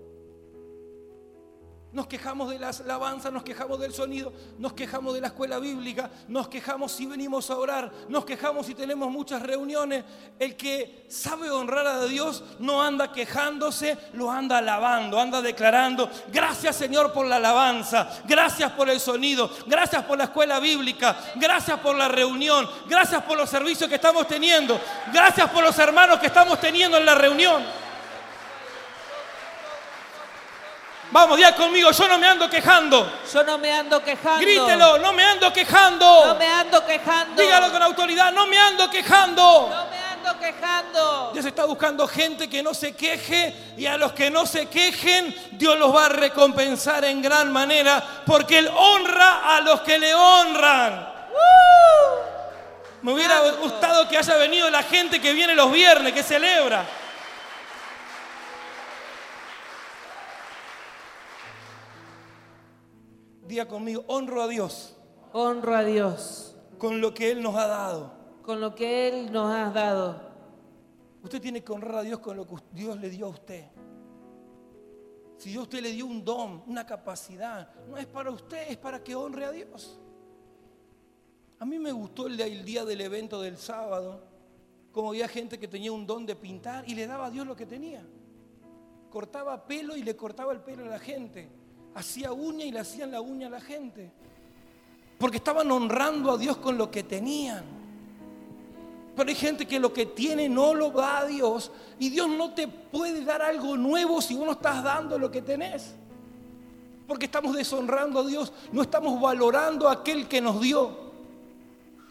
Nos 1.98 2.06
quejamos 2.06 2.52
de 2.52 2.60
las 2.60 2.82
alabanzas, 2.82 3.34
nos 3.34 3.42
quejamos 3.42 3.80
del 3.80 3.92
sonido, 3.92 4.32
nos 4.60 4.74
quejamos 4.74 5.16
de 5.16 5.22
la 5.22 5.30
escuela 5.30 5.58
bíblica, 5.58 6.12
nos 6.28 6.48
quejamos 6.48 6.92
si 6.92 7.08
venimos 7.08 7.50
a 7.50 7.58
orar, 7.58 7.92
nos 8.08 8.24
quejamos 8.24 8.68
si 8.68 8.76
tenemos 8.76 9.10
muchas 9.10 9.42
reuniones. 9.42 10.06
El 10.38 10.56
que 10.56 11.08
sabe 11.10 11.50
honrar 11.50 11.88
a 11.88 12.06
Dios 12.06 12.44
no 12.60 12.84
anda 12.84 13.12
quejándose, 13.12 13.98
lo 14.14 14.30
anda 14.30 14.60
alabando, 14.60 15.20
anda 15.20 15.42
declarando, 15.42 16.08
gracias 16.32 16.76
Señor 16.76 17.14
por 17.14 17.26
la 17.26 17.38
alabanza, 17.38 18.08
gracias 18.28 18.72
por 18.74 18.92
el 18.92 19.00
sonido, 19.00 19.50
gracias 19.66 20.04
por 20.04 20.20
la 20.20 20.26
escuela 20.26 20.60
bíblica, 20.60 21.18
gracias 21.38 21.80
por 21.80 21.96
la 21.96 22.08
reunión, 22.08 22.70
gracias 22.88 23.24
por 23.24 23.36
los 23.36 23.50
servicios 23.50 23.90
que 23.90 23.96
estamos 23.96 24.28
teniendo, 24.28 24.80
gracias 25.12 25.50
por 25.50 25.64
los 25.64 25.80
hermanos 25.80 26.20
que 26.20 26.28
estamos 26.28 26.62
teniendo 26.62 26.96
en 26.96 27.06
la 27.08 27.16
reunión. 27.16 27.87
Vamos, 31.12 31.38
diga 31.38 31.56
conmigo, 31.56 31.92
yo 31.92 32.08
no 32.08 32.18
me 32.18 32.28
ando 32.28 32.50
quejando. 32.50 33.20
Yo 33.32 33.44
no 33.44 33.58
me 33.58 33.72
ando 33.72 34.04
quejando. 34.04 34.42
Grítelo, 34.42 34.98
no 34.98 35.14
me 35.14 35.24
ando 35.24 35.54
quejando. 35.54 36.26
No 36.26 36.36
me 36.36 36.48
ando 36.48 36.86
quejando. 36.86 37.42
Dígalo 37.42 37.72
con 37.72 37.82
autoridad, 37.82 38.32
no 38.34 38.46
me 38.46 38.58
ando 38.58 38.90
quejando. 38.90 39.70
No 39.70 39.86
me 39.90 39.98
ando 39.98 40.40
quejando. 40.40 41.32
Dios 41.34 41.46
está 41.46 41.66
buscando 41.66 42.08
gente 42.08 42.50
que 42.50 42.62
no 42.62 42.74
se 42.74 42.94
queje 42.94 43.56
y 43.78 43.86
a 43.86 43.98
los 43.98 44.12
que 44.12 44.30
no 44.30 44.46
se 44.46 44.66
quejen, 44.68 45.34
Dios 45.52 45.78
los 45.80 45.96
va 45.96 46.08
a 46.08 46.10
recompensar 46.10 47.06
en 47.06 47.22
gran 47.22 47.52
manera 47.52 48.04
porque 48.26 48.58
Él 48.58 48.70
honra 48.76 49.56
a 49.56 49.62
los 49.62 49.82
que 49.82 49.98
le 49.98 50.14
honran. 50.14 51.14
Me 53.02 53.14
hubiera 53.14 53.40
gustado 53.52 54.10
que 54.10 54.18
haya 54.18 54.36
venido 54.36 54.70
la 54.70 54.84
gente 54.84 55.22
que 55.22 55.32
viene 55.32 55.56
los 55.56 55.72
viernes, 55.72 56.12
que 56.12 56.24
celebra. 56.24 56.84
Conmigo, 63.66 64.04
honro 64.08 64.42
a 64.42 64.48
Dios 64.48 64.96
Honro 65.34 65.76
a 65.76 65.84
Dios 65.84 66.56
con 66.78 67.02
lo 67.02 67.14
que 67.14 67.32
Él 67.32 67.42
nos 67.42 67.56
ha 67.56 67.68
dado. 67.68 68.12
con 68.44 68.62
lo 68.62 68.76
que 68.76 69.08
Él 69.08 69.32
nos 69.32 69.54
ha 69.54 69.70
dado. 69.72 70.22
Usted 71.24 71.42
tiene 71.42 71.64
que 71.64 71.72
honrar 71.72 71.96
a 71.96 72.02
Dios 72.04 72.20
con 72.20 72.38
lo 72.38 72.48
que 72.48 72.56
Dios 72.72 72.98
le 73.00 73.10
dio 73.10 73.26
a 73.26 73.30
usted. 73.30 73.66
Si 75.38 75.50
Dios 75.50 75.64
usted 75.64 75.82
le 75.82 75.92
dio 75.92 76.06
un 76.06 76.24
don, 76.24 76.64
una 76.68 76.86
capacidad, 76.86 77.74
no 77.88 77.98
es 77.98 78.06
para 78.06 78.32
usted, 78.32 78.70
es 78.70 78.78
para 78.78 79.04
que 79.04 79.16
honre 79.16 79.46
a 79.46 79.52
Dios. 79.52 80.00
A 81.60 81.66
mí 81.66 81.78
me 81.78 81.92
gustó 81.92 82.28
el 82.28 82.64
día 82.64 82.86
del 82.86 83.02
evento 83.02 83.42
del 83.42 83.58
sábado, 83.58 84.24
como 84.92 85.10
había 85.10 85.28
gente 85.28 85.60
que 85.60 85.68
tenía 85.68 85.92
un 85.92 86.08
don 86.08 86.26
de 86.26 86.36
pintar 86.36 86.88
y 86.88 86.96
le 86.96 87.06
daba 87.06 87.28
a 87.28 87.32
Dios 87.32 87.46
lo 87.46 87.56
que 87.56 87.66
tenía. 87.66 88.06
Cortaba 89.10 89.66
pelo 89.66 89.96
y 89.96 90.04
le 90.04 90.16
cortaba 90.16 90.54
el 90.54 90.62
pelo 90.62 90.86
a 90.86 90.88
la 90.88 91.00
gente. 91.00 91.50
Hacía 91.98 92.32
uña 92.32 92.64
y 92.64 92.72
le 92.72 92.78
hacían 92.78 93.10
la 93.10 93.22
uña 93.22 93.48
a 93.48 93.50
la 93.50 93.60
gente. 93.60 94.12
Porque 95.18 95.38
estaban 95.38 95.72
honrando 95.72 96.32
a 96.32 96.38
Dios 96.38 96.58
con 96.58 96.78
lo 96.78 96.92
que 96.92 97.02
tenían. 97.02 97.64
Pero 99.16 99.30
hay 99.30 99.36
gente 99.36 99.66
que 99.66 99.80
lo 99.80 99.92
que 99.92 100.06
tiene 100.06 100.48
no 100.48 100.76
lo 100.76 100.92
da 100.92 101.18
a 101.18 101.26
Dios 101.26 101.72
y 101.98 102.10
Dios 102.10 102.30
no 102.30 102.54
te 102.54 102.68
puede 102.68 103.26
dar 103.26 103.42
algo 103.42 103.76
nuevo 103.76 104.22
si 104.22 104.36
vos 104.36 104.46
no 104.46 104.52
estás 104.52 104.84
dando 104.84 105.18
lo 105.18 105.32
que 105.32 105.42
tenés. 105.42 105.96
Porque 107.08 107.26
estamos 107.26 107.56
deshonrando 107.56 108.20
a 108.20 108.28
Dios, 108.28 108.54
no 108.72 108.84
estamos 108.84 109.20
valorando 109.20 109.90
a 109.90 109.94
aquel 109.94 110.28
que 110.28 110.40
nos 110.40 110.62
dio. 110.62 110.96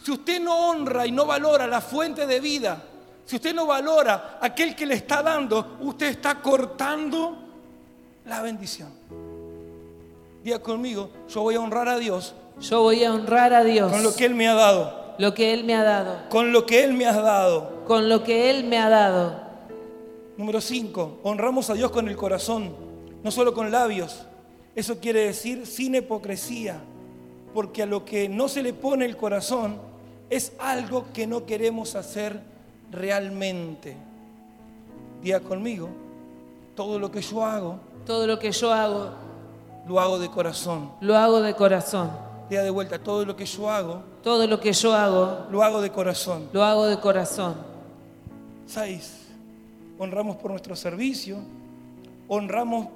Si 0.03 0.11
usted 0.11 0.43
no 0.43 0.71
honra 0.71 1.07
y 1.07 1.13
no 1.13 1.27
valora 1.27 1.69
la 1.69 1.81
fuente 1.81 2.27
de 2.27 2.41
vida, 2.41 2.83
si 3.25 3.37
usted 3.37 3.55
no 3.55 3.67
valora 3.67 4.41
aquel 4.43 4.75
que 4.75 4.85
le 4.85 4.97
está 4.97 5.23
dando, 5.23 5.77
usted 5.83 6.09
está 6.09 6.43
cortando 6.43 7.39
la 8.25 8.43
bendición. 8.43 9.26
Diga 10.47 10.61
conmigo, 10.61 11.11
yo 11.29 11.43
voy 11.43 11.57
a 11.57 11.61
honrar 11.61 11.89
a 11.89 11.99
Dios 11.99 12.33
Yo 12.61 12.83
voy 12.83 13.03
a 13.03 13.13
honrar 13.13 13.53
a 13.53 13.65
Dios 13.65 13.91
con 13.91 14.05
lo 14.05 14.15
que 14.15 14.27
Él 14.27 14.37
me 14.37 14.47
ha 14.47 14.55
dado, 14.55 15.17
lo 15.19 15.35
que 15.35 15.53
Él 15.53 15.65
me 15.65 15.75
ha 15.75 15.83
dado, 15.83 16.29
con 16.29 16.53
lo 16.53 16.65
que 16.65 16.85
Él 16.85 16.93
me 16.95 17.05
ha 17.05 17.21
dado. 17.21 17.85
con 17.85 18.09
lo 18.09 18.23
que 18.23 18.49
Él 18.49 18.63
me 18.63 18.79
ha 18.79 18.89
dado. 18.89 19.41
Número 20.37 20.61
5, 20.61 21.19
honramos 21.25 21.69
a 21.69 21.75
Dios 21.75 21.91
con 21.91 22.09
el 22.09 22.15
corazón, 22.17 22.77
no 23.25 23.33
solo 23.33 23.55
con 23.55 23.73
labios. 23.73 24.25
Eso 24.77 25.01
quiere 25.01 25.27
decir 25.27 25.67
sin 25.67 25.97
hipocresía, 25.97 26.79
porque 27.53 27.83
a 27.83 27.87
lo 27.87 28.05
que 28.05 28.29
no 28.29 28.47
se 28.47 28.63
le 28.63 28.73
pone 28.73 29.05
el 29.05 29.17
corazón 29.17 29.81
es 30.31 30.53
algo 30.61 31.07
que 31.13 31.27
no 31.27 31.45
queremos 31.45 31.97
hacer 31.97 32.39
realmente. 32.93 33.97
Diga 35.25 35.41
conmigo, 35.41 35.89
todo 36.77 37.01
lo 37.01 37.11
que 37.11 37.21
yo 37.21 37.45
hago, 37.45 37.81
Todo 38.05 38.29
lo 38.29 38.39
que 38.39 38.53
yo 38.53 38.73
hago, 38.73 39.26
lo 39.87 40.01
hago 40.01 40.19
de 40.19 40.29
corazón. 40.31 40.93
lo 41.01 41.17
hago 41.17 41.41
de 41.41 41.55
corazón. 41.55 42.11
Diga 42.49 42.63
de 42.63 42.71
vuelta, 42.71 42.99
todo 42.99 43.25
lo 43.25 43.35
que 43.37 43.45
yo 43.45 43.69
hago, 43.71 44.03
Todo 44.23 44.47
lo 44.47 44.61
que 44.61 44.73
yo 44.73 44.93
hago, 44.95 45.47
lo 45.51 45.63
hago 45.63 45.81
de 45.81 45.91
corazón. 45.91 46.49
lo 46.53 46.63
hago 46.65 46.87
de 46.87 46.99
corazón. 47.01 47.55
6. 48.67 49.13
Honramos 49.99 50.37
por 50.37 50.51
nuestro 50.51 50.77
servicio, 50.77 51.39
honramos 52.29 52.89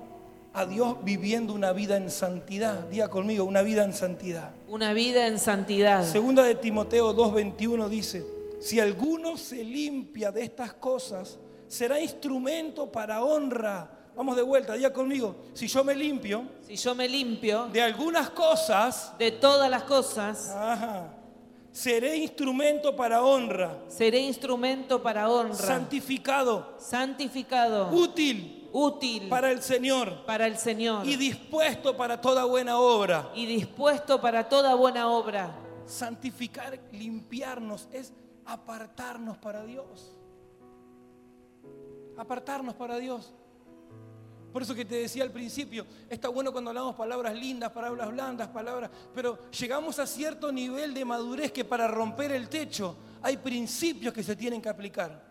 a 0.52 0.66
Dios 0.66 0.96
viviendo 1.02 1.52
una 1.54 1.72
vida 1.72 1.96
en 1.96 2.10
santidad. 2.10 2.80
Diga 2.88 3.08
conmigo, 3.08 3.44
una 3.44 3.62
vida 3.62 3.84
en 3.84 3.92
santidad. 3.92 4.50
Una 4.68 4.92
vida 4.92 5.26
en 5.26 5.38
santidad. 5.38 6.04
Segunda 6.04 6.42
de 6.42 6.56
Timoteo 6.56 7.14
2:21 7.14 7.88
dice, 7.88 8.26
si 8.60 8.80
alguno 8.80 9.36
se 9.36 9.64
limpia 9.64 10.30
de 10.32 10.42
estas 10.42 10.74
cosas, 10.74 11.38
será 11.68 12.00
instrumento 12.00 12.90
para 12.90 13.22
honra. 13.22 13.90
Vamos 14.20 14.36
de 14.36 14.42
vuelta, 14.42 14.74
diga 14.74 14.92
conmigo, 14.92 15.34
si 15.54 15.66
yo 15.66 15.82
me 15.82 15.94
limpio 15.94 16.44
Si 16.66 16.76
yo 16.76 16.94
me 16.94 17.08
limpio 17.08 17.68
de 17.68 17.80
algunas 17.80 18.28
cosas, 18.28 19.16
de 19.16 19.32
todas 19.32 19.70
las 19.70 19.84
cosas, 19.84 20.50
ajá, 20.50 21.14
seré 21.72 22.18
instrumento 22.18 22.94
para 22.94 23.22
honra, 23.22 23.78
seré 23.88 24.18
instrumento 24.18 25.02
para 25.02 25.30
honra, 25.30 25.54
santificado, 25.54 26.74
santificado, 26.78 27.88
útil 27.96 28.68
útil 28.74 29.26
para 29.30 29.50
el 29.50 29.62
Señor 29.62 30.26
para 30.26 30.46
el 30.46 30.58
Señor 30.58 31.06
y 31.06 31.16
dispuesto 31.16 31.96
para 31.96 32.20
toda 32.20 32.44
buena 32.44 32.78
obra. 32.78 33.30
y 33.34 33.46
dispuesto 33.46 34.20
para 34.20 34.50
toda 34.50 34.74
buena 34.74 35.08
obra. 35.08 35.56
Santificar, 35.86 36.78
limpiarnos, 36.92 37.88
es 37.90 38.12
apartarnos 38.44 39.38
para 39.38 39.64
Dios. 39.64 40.14
Apartarnos 42.18 42.74
para 42.74 42.98
Dios. 42.98 43.32
Por 44.52 44.62
eso 44.62 44.74
que 44.74 44.84
te 44.84 44.96
decía 44.96 45.22
al 45.22 45.30
principio, 45.30 45.86
está 46.08 46.28
bueno 46.28 46.50
cuando 46.50 46.70
hablamos 46.70 46.96
palabras 46.96 47.34
lindas, 47.34 47.70
palabras 47.70 48.10
blandas, 48.10 48.48
palabras, 48.48 48.90
pero 49.14 49.50
llegamos 49.50 49.98
a 49.98 50.06
cierto 50.06 50.50
nivel 50.50 50.92
de 50.92 51.04
madurez 51.04 51.52
que 51.52 51.64
para 51.64 51.86
romper 51.86 52.32
el 52.32 52.48
techo 52.48 52.96
hay 53.22 53.36
principios 53.36 54.12
que 54.12 54.22
se 54.22 54.34
tienen 54.34 54.60
que 54.60 54.68
aplicar. 54.68 55.30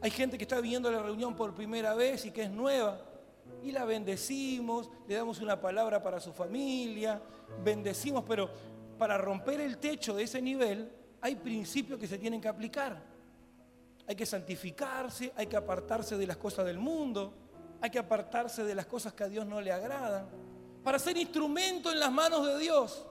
Hay 0.00 0.10
gente 0.10 0.36
que 0.38 0.44
está 0.44 0.60
viniendo 0.60 0.88
a 0.88 0.92
la 0.92 1.02
reunión 1.02 1.34
por 1.34 1.54
primera 1.54 1.94
vez 1.94 2.24
y 2.24 2.30
que 2.30 2.42
es 2.42 2.50
nueva. 2.50 3.00
Y 3.62 3.72
la 3.72 3.84
bendecimos, 3.84 4.90
le 5.06 5.14
damos 5.14 5.40
una 5.40 5.60
palabra 5.60 6.02
para 6.02 6.20
su 6.20 6.32
familia, 6.32 7.20
bendecimos, 7.64 8.24
pero 8.26 8.50
para 8.98 9.18
romper 9.18 9.60
el 9.60 9.78
techo 9.78 10.14
de 10.14 10.24
ese 10.24 10.40
nivel 10.40 10.90
hay 11.20 11.36
principios 11.36 11.98
que 11.98 12.06
se 12.06 12.18
tienen 12.18 12.40
que 12.40 12.48
aplicar. 12.48 13.02
Hay 14.06 14.14
que 14.14 14.24
santificarse, 14.24 15.32
hay 15.36 15.46
que 15.46 15.56
apartarse 15.56 16.16
de 16.16 16.26
las 16.26 16.36
cosas 16.36 16.64
del 16.64 16.78
mundo, 16.78 17.34
hay 17.80 17.90
que 17.90 17.98
apartarse 17.98 18.64
de 18.64 18.74
las 18.74 18.86
cosas 18.86 19.12
que 19.12 19.24
a 19.24 19.28
Dios 19.28 19.46
no 19.46 19.60
le 19.60 19.72
agradan, 19.72 20.26
para 20.82 20.98
ser 20.98 21.16
instrumento 21.16 21.92
en 21.92 22.00
las 22.00 22.10
manos 22.10 22.46
de 22.46 22.58
Dios 22.58 23.04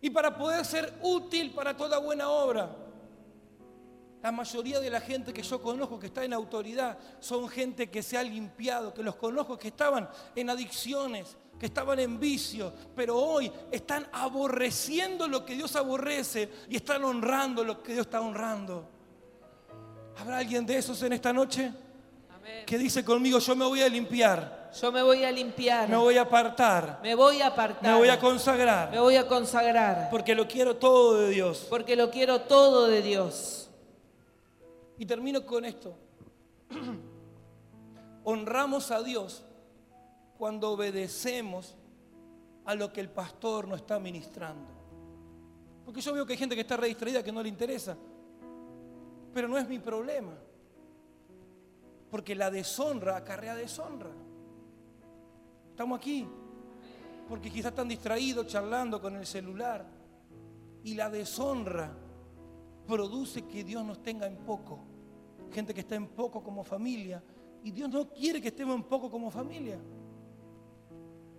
y 0.00 0.10
para 0.10 0.36
poder 0.36 0.64
ser 0.64 0.98
útil 1.02 1.52
para 1.52 1.76
toda 1.76 1.98
buena 1.98 2.30
obra. 2.30 2.70
La 4.22 4.32
mayoría 4.32 4.80
de 4.80 4.90
la 4.90 5.00
gente 5.00 5.32
que 5.32 5.42
yo 5.42 5.62
conozco 5.62 5.98
que 5.98 6.08
está 6.08 6.24
en 6.24 6.34
autoridad 6.34 6.98
son 7.20 7.48
gente 7.48 7.90
que 7.90 8.02
se 8.02 8.18
ha 8.18 8.22
limpiado, 8.22 8.92
que 8.92 9.02
los 9.02 9.16
conozco 9.16 9.58
que 9.58 9.68
estaban 9.68 10.08
en 10.36 10.50
adicciones, 10.50 11.36
que 11.58 11.66
estaban 11.66 11.98
en 11.98 12.20
vicio, 12.20 12.72
pero 12.94 13.16
hoy 13.16 13.50
están 13.70 14.06
aborreciendo 14.12 15.26
lo 15.26 15.44
que 15.44 15.54
Dios 15.54 15.74
aborrece 15.76 16.50
y 16.68 16.76
están 16.76 17.02
honrando 17.04 17.64
lo 17.64 17.82
que 17.82 17.92
Dios 17.92 18.06
está 18.06 18.20
honrando. 18.20 18.88
¿Habrá 20.18 20.38
alguien 20.38 20.66
de 20.66 20.76
esos 20.76 21.02
en 21.02 21.14
esta 21.14 21.32
noche. 21.32 21.72
Que 22.66 22.78
dice 22.78 23.04
conmigo, 23.04 23.38
yo 23.38 23.56
me 23.56 23.64
voy 23.64 23.82
a 23.82 23.88
limpiar, 23.88 24.70
Yo 24.80 24.92
me 24.92 25.02
voy 25.02 25.24
a 25.24 25.32
limpiar, 25.32 25.88
me 25.88 25.96
voy 25.96 26.16
a 26.16 26.22
apartar, 26.22 27.00
me 27.02 27.14
voy 27.14 27.40
a 27.40 27.48
apartar, 27.48 27.82
me 27.82 27.98
voy 27.98 28.08
a 28.08 28.14
me 28.14 28.18
consagrar, 28.18 28.96
voy 28.96 29.16
a 29.16 29.26
consagrar, 29.26 30.08
porque 30.10 30.34
lo 30.34 30.46
quiero 30.46 30.76
todo 30.76 31.20
de 31.20 31.30
Dios? 31.30 31.66
porque 31.68 31.96
lo 31.96 32.10
quiero 32.10 32.42
todo 32.42 32.86
de 32.86 33.02
Dios. 33.02 33.70
Y 34.98 35.06
termino 35.06 35.44
con 35.46 35.64
esto. 35.64 35.96
Honramos 38.24 38.90
a 38.90 39.02
Dios 39.02 39.42
cuando 40.36 40.70
obedecemos 40.70 41.74
a 42.64 42.74
lo 42.74 42.92
que 42.92 43.00
el 43.00 43.08
pastor 43.08 43.66
nos 43.66 43.80
está 43.80 43.98
ministrando. 43.98 44.68
Porque 45.84 46.00
yo 46.00 46.12
veo 46.12 46.24
que 46.26 46.34
hay 46.34 46.38
gente 46.38 46.54
que 46.54 46.60
está 46.60 46.76
re 46.76 46.88
distraída 46.88 47.22
que 47.22 47.32
no 47.32 47.42
le 47.42 47.48
interesa. 47.48 47.96
Pero 49.34 49.48
no 49.48 49.58
es 49.58 49.66
mi 49.68 49.78
problema. 49.78 50.32
Porque 52.10 52.34
la 52.34 52.50
deshonra 52.50 53.16
acarrea 53.16 53.54
deshonra. 53.54 54.10
Estamos 55.70 55.98
aquí. 55.98 56.26
Porque 57.28 57.50
quizás 57.50 57.70
están 57.70 57.88
distraídos 57.88 58.46
charlando 58.48 59.00
con 59.00 59.16
el 59.16 59.26
celular. 59.26 59.86
Y 60.82 60.94
la 60.94 61.08
deshonra 61.08 61.92
produce 62.86 63.46
que 63.46 63.62
Dios 63.62 63.84
nos 63.84 64.02
tenga 64.02 64.26
en 64.26 64.38
poco. 64.38 64.80
Gente 65.52 65.72
que 65.72 65.80
está 65.80 65.94
en 65.94 66.08
poco 66.08 66.42
como 66.42 66.64
familia. 66.64 67.22
Y 67.62 67.70
Dios 67.70 67.88
no 67.88 68.08
quiere 68.08 68.40
que 68.40 68.48
estemos 68.48 68.74
en 68.74 68.82
poco 68.82 69.10
como 69.10 69.30
familia. 69.30 69.78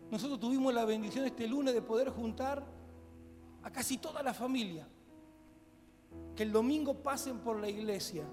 Nosotros 0.10 0.40
tuvimos 0.40 0.74
la 0.74 0.86
bendición 0.86 1.26
este 1.26 1.48
lunes 1.48 1.74
de 1.74 1.82
poder 1.82 2.10
juntar 2.10 2.66
a 3.64 3.72
casi 3.72 3.98
toda 3.98 4.24
la 4.24 4.34
familia. 4.34 4.88
Que 6.36 6.44
el 6.44 6.52
domingo 6.52 6.94
pasen 7.02 7.40
por 7.40 7.60
la 7.60 7.70
iglesia 7.70 8.26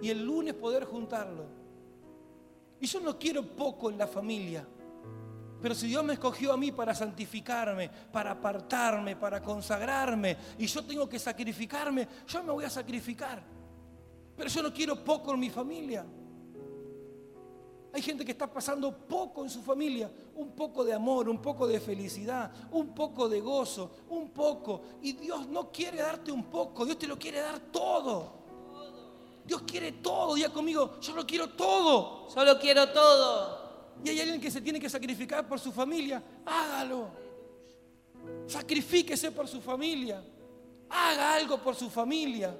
y 0.00 0.10
el 0.10 0.24
lunes 0.24 0.54
poder 0.54 0.84
juntarlo. 0.84 1.44
Y 2.80 2.86
yo 2.86 3.00
no 3.00 3.18
quiero 3.18 3.42
poco 3.42 3.90
en 3.90 3.98
la 3.98 4.06
familia. 4.06 4.66
Pero 5.62 5.74
si 5.74 5.86
Dios 5.86 6.04
me 6.04 6.12
escogió 6.12 6.52
a 6.52 6.56
mí 6.58 6.72
para 6.72 6.94
santificarme, 6.94 7.90
para 8.12 8.32
apartarme, 8.32 9.16
para 9.16 9.42
consagrarme, 9.42 10.36
y 10.58 10.66
yo 10.66 10.84
tengo 10.84 11.08
que 11.08 11.18
sacrificarme, 11.18 12.06
yo 12.26 12.42
me 12.42 12.52
voy 12.52 12.64
a 12.64 12.70
sacrificar. 12.70 13.42
Pero 14.36 14.50
yo 14.50 14.62
no 14.62 14.74
quiero 14.74 15.02
poco 15.02 15.32
en 15.32 15.40
mi 15.40 15.48
familia. 15.48 16.04
Hay 17.94 18.02
gente 18.02 18.24
que 18.24 18.32
está 18.32 18.52
pasando 18.52 19.06
poco 19.06 19.44
en 19.44 19.48
su 19.48 19.62
familia, 19.62 20.12
un 20.34 20.50
poco 20.50 20.84
de 20.84 20.92
amor, 20.92 21.28
un 21.28 21.40
poco 21.40 21.66
de 21.66 21.80
felicidad, 21.80 22.52
un 22.72 22.92
poco 22.92 23.28
de 23.28 23.40
gozo, 23.40 23.92
un 24.10 24.30
poco. 24.32 24.82
Y 25.00 25.12
Dios 25.12 25.48
no 25.48 25.70
quiere 25.70 25.98
darte 25.98 26.32
un 26.32 26.44
poco, 26.44 26.84
Dios 26.84 26.98
te 26.98 27.06
lo 27.06 27.16
quiere 27.16 27.40
dar 27.40 27.58
todo. 27.58 28.43
Dios 29.44 29.62
quiere 29.62 29.92
todo, 29.92 30.34
diga 30.34 30.48
conmigo, 30.50 30.98
yo 31.00 31.14
lo 31.14 31.26
quiero 31.26 31.50
todo. 31.50 32.28
Solo 32.30 32.58
quiero 32.58 32.88
todo. 32.90 33.64
Y 34.04 34.08
hay 34.10 34.20
alguien 34.20 34.40
que 34.40 34.50
se 34.50 34.60
tiene 34.60 34.80
que 34.80 34.88
sacrificar 34.88 35.46
por 35.46 35.58
su 35.60 35.70
familia, 35.72 36.22
hágalo. 36.46 37.08
Sacrifíquese 38.46 39.30
por 39.32 39.46
su 39.46 39.60
familia. 39.60 40.22
Haga 40.88 41.34
algo 41.34 41.58
por 41.58 41.74
su 41.74 41.90
familia. 41.90 42.56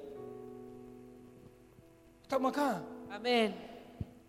Estamos 2.23 2.53
acá. 2.53 2.83
Amén. 3.11 3.55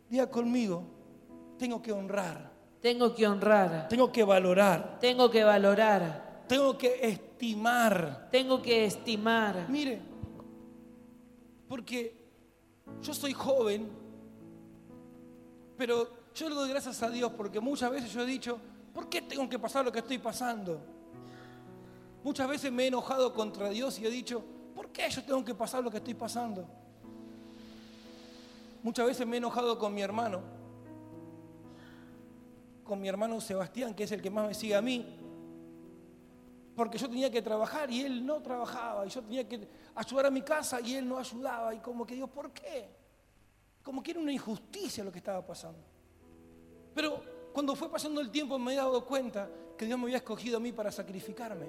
Diga 0.10 0.30
conmigo, 0.30 0.84
tengo 1.58 1.82
que 1.82 1.92
honrar, 1.92 2.52
Tengo 2.82 3.16
que 3.16 3.26
honrar. 3.26 3.88
tengo 3.90 4.12
que 4.12 4.24
valorar, 4.24 5.00
Tengo 5.00 5.30
que 5.32 5.44
valorar. 5.44 6.44
tengo 6.48 6.78
que 6.78 7.00
estimar. 7.02 8.30
Tengo 8.32 8.62
que 8.62 8.86
estimar. 8.86 9.66
Mire, 9.70 10.00
porque 11.68 12.25
yo 13.02 13.14
soy 13.14 13.34
joven, 13.34 13.90
pero 15.78 16.10
yo 16.34 16.50
le 16.50 16.56
doy 16.56 16.70
gracias 16.70 17.02
a 17.04 17.10
Dios 17.10 17.32
porque 17.36 17.60
muchas 17.60 17.92
veces 17.92 18.12
yo 18.12 18.22
he 18.22 18.26
dicho, 18.26 18.60
¿por 18.94 19.10
qué 19.10 19.22
tengo 19.22 19.48
que 19.50 19.60
pasar 19.60 19.86
lo 19.86 19.92
que 19.92 20.00
estoy 20.00 20.18
pasando? 20.18 20.82
Muchas 22.24 22.48
veces 22.48 22.72
me 22.72 22.84
he 22.84 22.88
enojado 22.88 23.34
contra 23.34 23.70
Dios 23.70 24.00
y 24.00 24.06
he 24.06 24.10
dicho, 24.10 24.44
¿por 24.74 24.90
qué 24.90 25.10
yo 25.10 25.24
tengo 25.24 25.44
que 25.46 25.54
pasar 25.54 25.84
lo 25.84 25.92
que 25.92 25.98
estoy 25.98 26.14
pasando? 26.14 26.66
Muchas 28.82 29.06
veces 29.08 29.26
me 29.26 29.36
he 29.36 29.38
enojado 29.38 29.78
con 29.78 29.94
mi 29.94 30.02
hermano, 30.02 30.42
con 32.84 33.02
mi 33.02 33.08
hermano 33.08 33.40
Sebastián, 33.42 33.94
que 33.94 34.04
es 34.04 34.12
el 34.12 34.22
que 34.22 34.30
más 34.30 34.48
me 34.48 34.54
sigue 34.54 34.76
a 34.76 34.82
mí, 34.82 35.25
porque 36.76 36.98
yo 36.98 37.08
tenía 37.08 37.32
que 37.32 37.42
trabajar 37.42 37.90
y 37.90 38.02
él 38.02 38.26
no 38.26 38.42
trabajaba, 38.42 39.06
y 39.06 39.10
yo 39.10 39.22
tenía 39.22 39.48
que 39.48 39.68
ayudar 39.96 40.26
a 40.26 40.32
mi 40.32 40.42
casa 40.42 40.82
y 40.82 40.96
él 40.96 41.08
no 41.08 41.18
ayudaba, 41.18 41.74
y 41.74 41.80
como 41.80 42.06
que 42.06 42.16
digo, 42.16 42.28
¿por 42.28 42.52
qué? 42.52 42.90
Como 43.82 44.04
que 44.04 44.12
era 44.12 44.20
una 44.20 44.32
injusticia 44.32 45.04
lo 45.04 45.12
que 45.12 45.20
estaba 45.20 45.46
pasando. 45.46 45.80
Pero 46.94 47.24
cuando 47.54 47.76
fue 47.76 47.90
pasando 47.90 48.20
el 48.20 48.30
tiempo 48.30 48.60
me 48.60 48.74
he 48.74 48.76
dado 48.76 49.06
cuenta 49.06 49.50
que 49.78 49.86
Dios 49.86 49.98
me 49.98 50.06
había 50.06 50.18
escogido 50.18 50.58
a 50.58 50.60
mí 50.60 50.72
para 50.72 50.92
sacrificarme, 50.92 51.68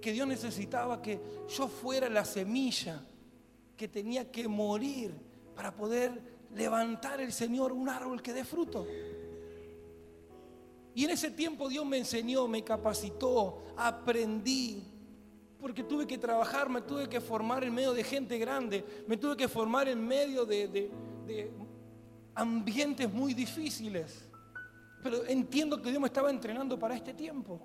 que 0.00 0.12
Dios 0.12 0.28
necesitaba 0.28 1.02
que 1.02 1.20
yo 1.48 1.66
fuera 1.66 2.08
la 2.08 2.24
semilla 2.24 3.04
que 3.76 3.88
tenía 3.88 4.30
que 4.30 4.46
morir 4.46 5.14
para 5.54 5.74
poder 5.74 6.36
levantar 6.54 7.20
el 7.20 7.32
Señor 7.32 7.72
un 7.72 7.88
árbol 7.88 8.22
que 8.22 8.32
dé 8.32 8.44
fruto. 8.44 8.86
Y 10.96 11.04
en 11.04 11.10
ese 11.10 11.30
tiempo 11.30 11.68
Dios 11.68 11.84
me 11.84 11.98
enseñó, 11.98 12.48
me 12.48 12.64
capacitó, 12.64 13.62
aprendí. 13.76 14.82
Porque 15.60 15.82
tuve 15.84 16.06
que 16.06 16.16
trabajar, 16.16 16.70
me 16.70 16.80
tuve 16.80 17.06
que 17.06 17.20
formar 17.20 17.62
en 17.64 17.74
medio 17.74 17.92
de 17.92 18.02
gente 18.02 18.38
grande, 18.38 18.82
me 19.06 19.18
tuve 19.18 19.36
que 19.36 19.46
formar 19.46 19.88
en 19.88 20.06
medio 20.06 20.46
de, 20.46 20.68
de- 20.68 20.90
de 21.26 21.50
ambientes 22.34 23.12
muy 23.12 23.34
difíciles. 23.34 24.24
Pero 25.02 25.22
entiendo 25.26 25.82
que 25.82 25.90
Dios 25.90 26.00
me 26.00 26.06
estaba 26.06 26.30
entrenando 26.30 26.78
para 26.78 26.94
este 26.96 27.12
tiempo. 27.12 27.60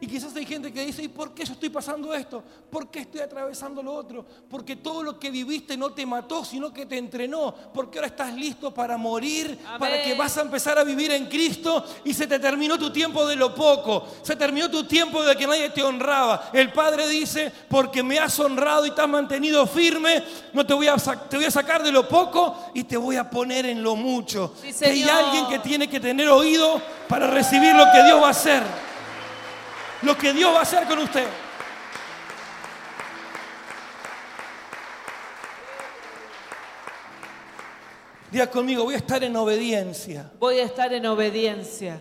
Y 0.00 0.06
quizás 0.06 0.34
hay 0.36 0.46
gente 0.46 0.72
que 0.72 0.86
dice, 0.86 1.02
¿y 1.02 1.08
por 1.08 1.34
qué 1.34 1.44
yo 1.44 1.54
estoy 1.54 1.70
pasando 1.70 2.14
esto? 2.14 2.42
¿Por 2.70 2.88
qué 2.88 3.00
estoy 3.00 3.20
atravesando 3.20 3.82
lo 3.82 3.94
otro? 3.94 4.24
Porque 4.48 4.76
todo 4.76 5.02
lo 5.02 5.18
que 5.18 5.28
viviste 5.28 5.76
no 5.76 5.90
te 5.90 6.06
mató, 6.06 6.44
sino 6.44 6.72
que 6.72 6.86
te 6.86 6.96
entrenó. 6.96 7.52
Porque 7.74 7.98
ahora 7.98 8.06
estás 8.06 8.32
listo 8.32 8.72
para 8.72 8.96
morir, 8.96 9.58
Amén. 9.66 9.80
para 9.80 10.00
que 10.00 10.14
vas 10.14 10.38
a 10.38 10.42
empezar 10.42 10.78
a 10.78 10.84
vivir 10.84 11.10
en 11.10 11.26
Cristo 11.26 11.84
y 12.04 12.14
se 12.14 12.28
te 12.28 12.38
terminó 12.38 12.78
tu 12.78 12.92
tiempo 12.92 13.26
de 13.26 13.34
lo 13.34 13.52
poco. 13.52 14.06
Se 14.22 14.36
terminó 14.36 14.70
tu 14.70 14.84
tiempo 14.84 15.20
de 15.24 15.34
que 15.34 15.48
nadie 15.48 15.70
te 15.70 15.82
honraba. 15.82 16.50
El 16.52 16.72
Padre 16.72 17.08
dice, 17.08 17.52
porque 17.68 18.04
me 18.04 18.20
has 18.20 18.38
honrado 18.38 18.86
y 18.86 18.92
te 18.92 19.00
has 19.00 19.08
mantenido 19.08 19.66
firme, 19.66 20.22
no 20.52 20.64
te 20.64 20.74
voy 20.74 20.86
a, 20.86 20.94
te 20.94 21.36
voy 21.36 21.46
a 21.46 21.50
sacar 21.50 21.82
de 21.82 21.90
lo 21.90 22.06
poco 22.06 22.70
y 22.72 22.84
te 22.84 22.96
voy 22.96 23.16
a 23.16 23.28
poner 23.28 23.66
en 23.66 23.82
lo 23.82 23.96
mucho. 23.96 24.54
Sí, 24.62 24.84
hay 24.84 25.02
alguien 25.02 25.48
que 25.48 25.58
tiene 25.58 25.90
que 25.90 25.98
tener 25.98 26.28
oído 26.28 26.80
para 27.08 27.26
recibir 27.26 27.74
lo 27.74 27.90
que 27.90 28.04
Dios 28.04 28.22
va 28.22 28.28
a 28.28 28.30
hacer 28.30 28.87
lo 30.02 30.16
que 30.16 30.32
Dios 30.32 30.54
va 30.54 30.60
a 30.60 30.62
hacer 30.62 30.86
con 30.86 30.98
usted. 30.98 31.26
Diga 38.30 38.46
conmigo, 38.50 38.84
voy 38.84 38.94
a 38.94 38.98
estar 38.98 39.24
en 39.24 39.34
obediencia 39.36 40.30
Voy 40.38 40.58
a 40.58 40.64
estar 40.64 40.92
en 40.92 41.06
obediencia 41.06 42.00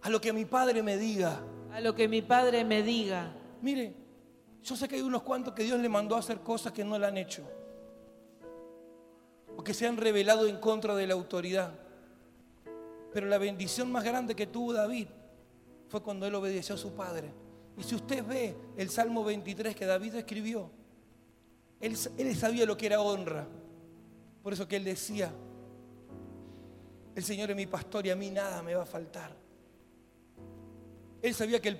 a 0.00 0.10
lo 0.10 0.20
que 0.20 0.32
mi 0.32 0.44
padre 0.44 0.82
me 0.82 0.96
diga. 0.96 1.40
a 1.72 1.80
lo 1.80 1.94
que 1.94 2.08
mi 2.08 2.22
padre 2.22 2.64
me 2.64 2.82
diga. 2.82 3.30
Mire, 3.60 3.92
yo 4.62 4.76
sé 4.76 4.88
que 4.88 4.94
hay 4.94 5.02
unos 5.02 5.22
cuantos 5.22 5.52
que 5.52 5.64
Dios 5.64 5.78
le 5.80 5.88
mandó 5.88 6.14
a 6.16 6.20
hacer 6.20 6.38
cosas 6.38 6.72
que 6.72 6.84
no 6.84 6.98
le 6.98 7.06
han 7.06 7.18
hecho. 7.18 7.42
O 9.56 9.62
que 9.62 9.74
se 9.74 9.86
han 9.86 9.96
revelado 9.96 10.46
en 10.46 10.58
contra 10.58 10.94
de 10.94 11.06
la 11.06 11.14
autoridad. 11.14 11.72
Pero 13.12 13.26
la 13.26 13.38
bendición 13.38 13.90
más 13.92 14.04
grande 14.04 14.34
que 14.34 14.46
tuvo 14.46 14.72
David 14.72 15.08
fue 15.88 16.02
cuando 16.02 16.26
él 16.26 16.34
obedeció 16.34 16.74
a 16.74 16.78
su 16.78 16.92
padre. 16.92 17.32
Y 17.76 17.82
si 17.82 17.94
usted 17.94 18.24
ve 18.24 18.56
el 18.76 18.90
Salmo 18.90 19.24
23 19.24 19.74
que 19.74 19.86
David 19.86 20.16
escribió, 20.16 20.70
él, 21.80 21.96
él 22.16 22.36
sabía 22.36 22.66
lo 22.66 22.76
que 22.76 22.86
era 22.86 23.00
honra. 23.00 23.46
Por 24.42 24.52
eso 24.52 24.66
que 24.66 24.76
él 24.76 24.84
decía, 24.84 25.32
el 27.14 27.24
Señor 27.24 27.50
es 27.50 27.56
mi 27.56 27.66
pastor 27.66 28.06
y 28.06 28.10
a 28.10 28.16
mí 28.16 28.30
nada 28.30 28.62
me 28.62 28.74
va 28.74 28.82
a 28.82 28.86
faltar. 28.86 29.36
Él 31.20 31.34
sabía 31.34 31.60
que 31.60 31.68
el 31.68 31.76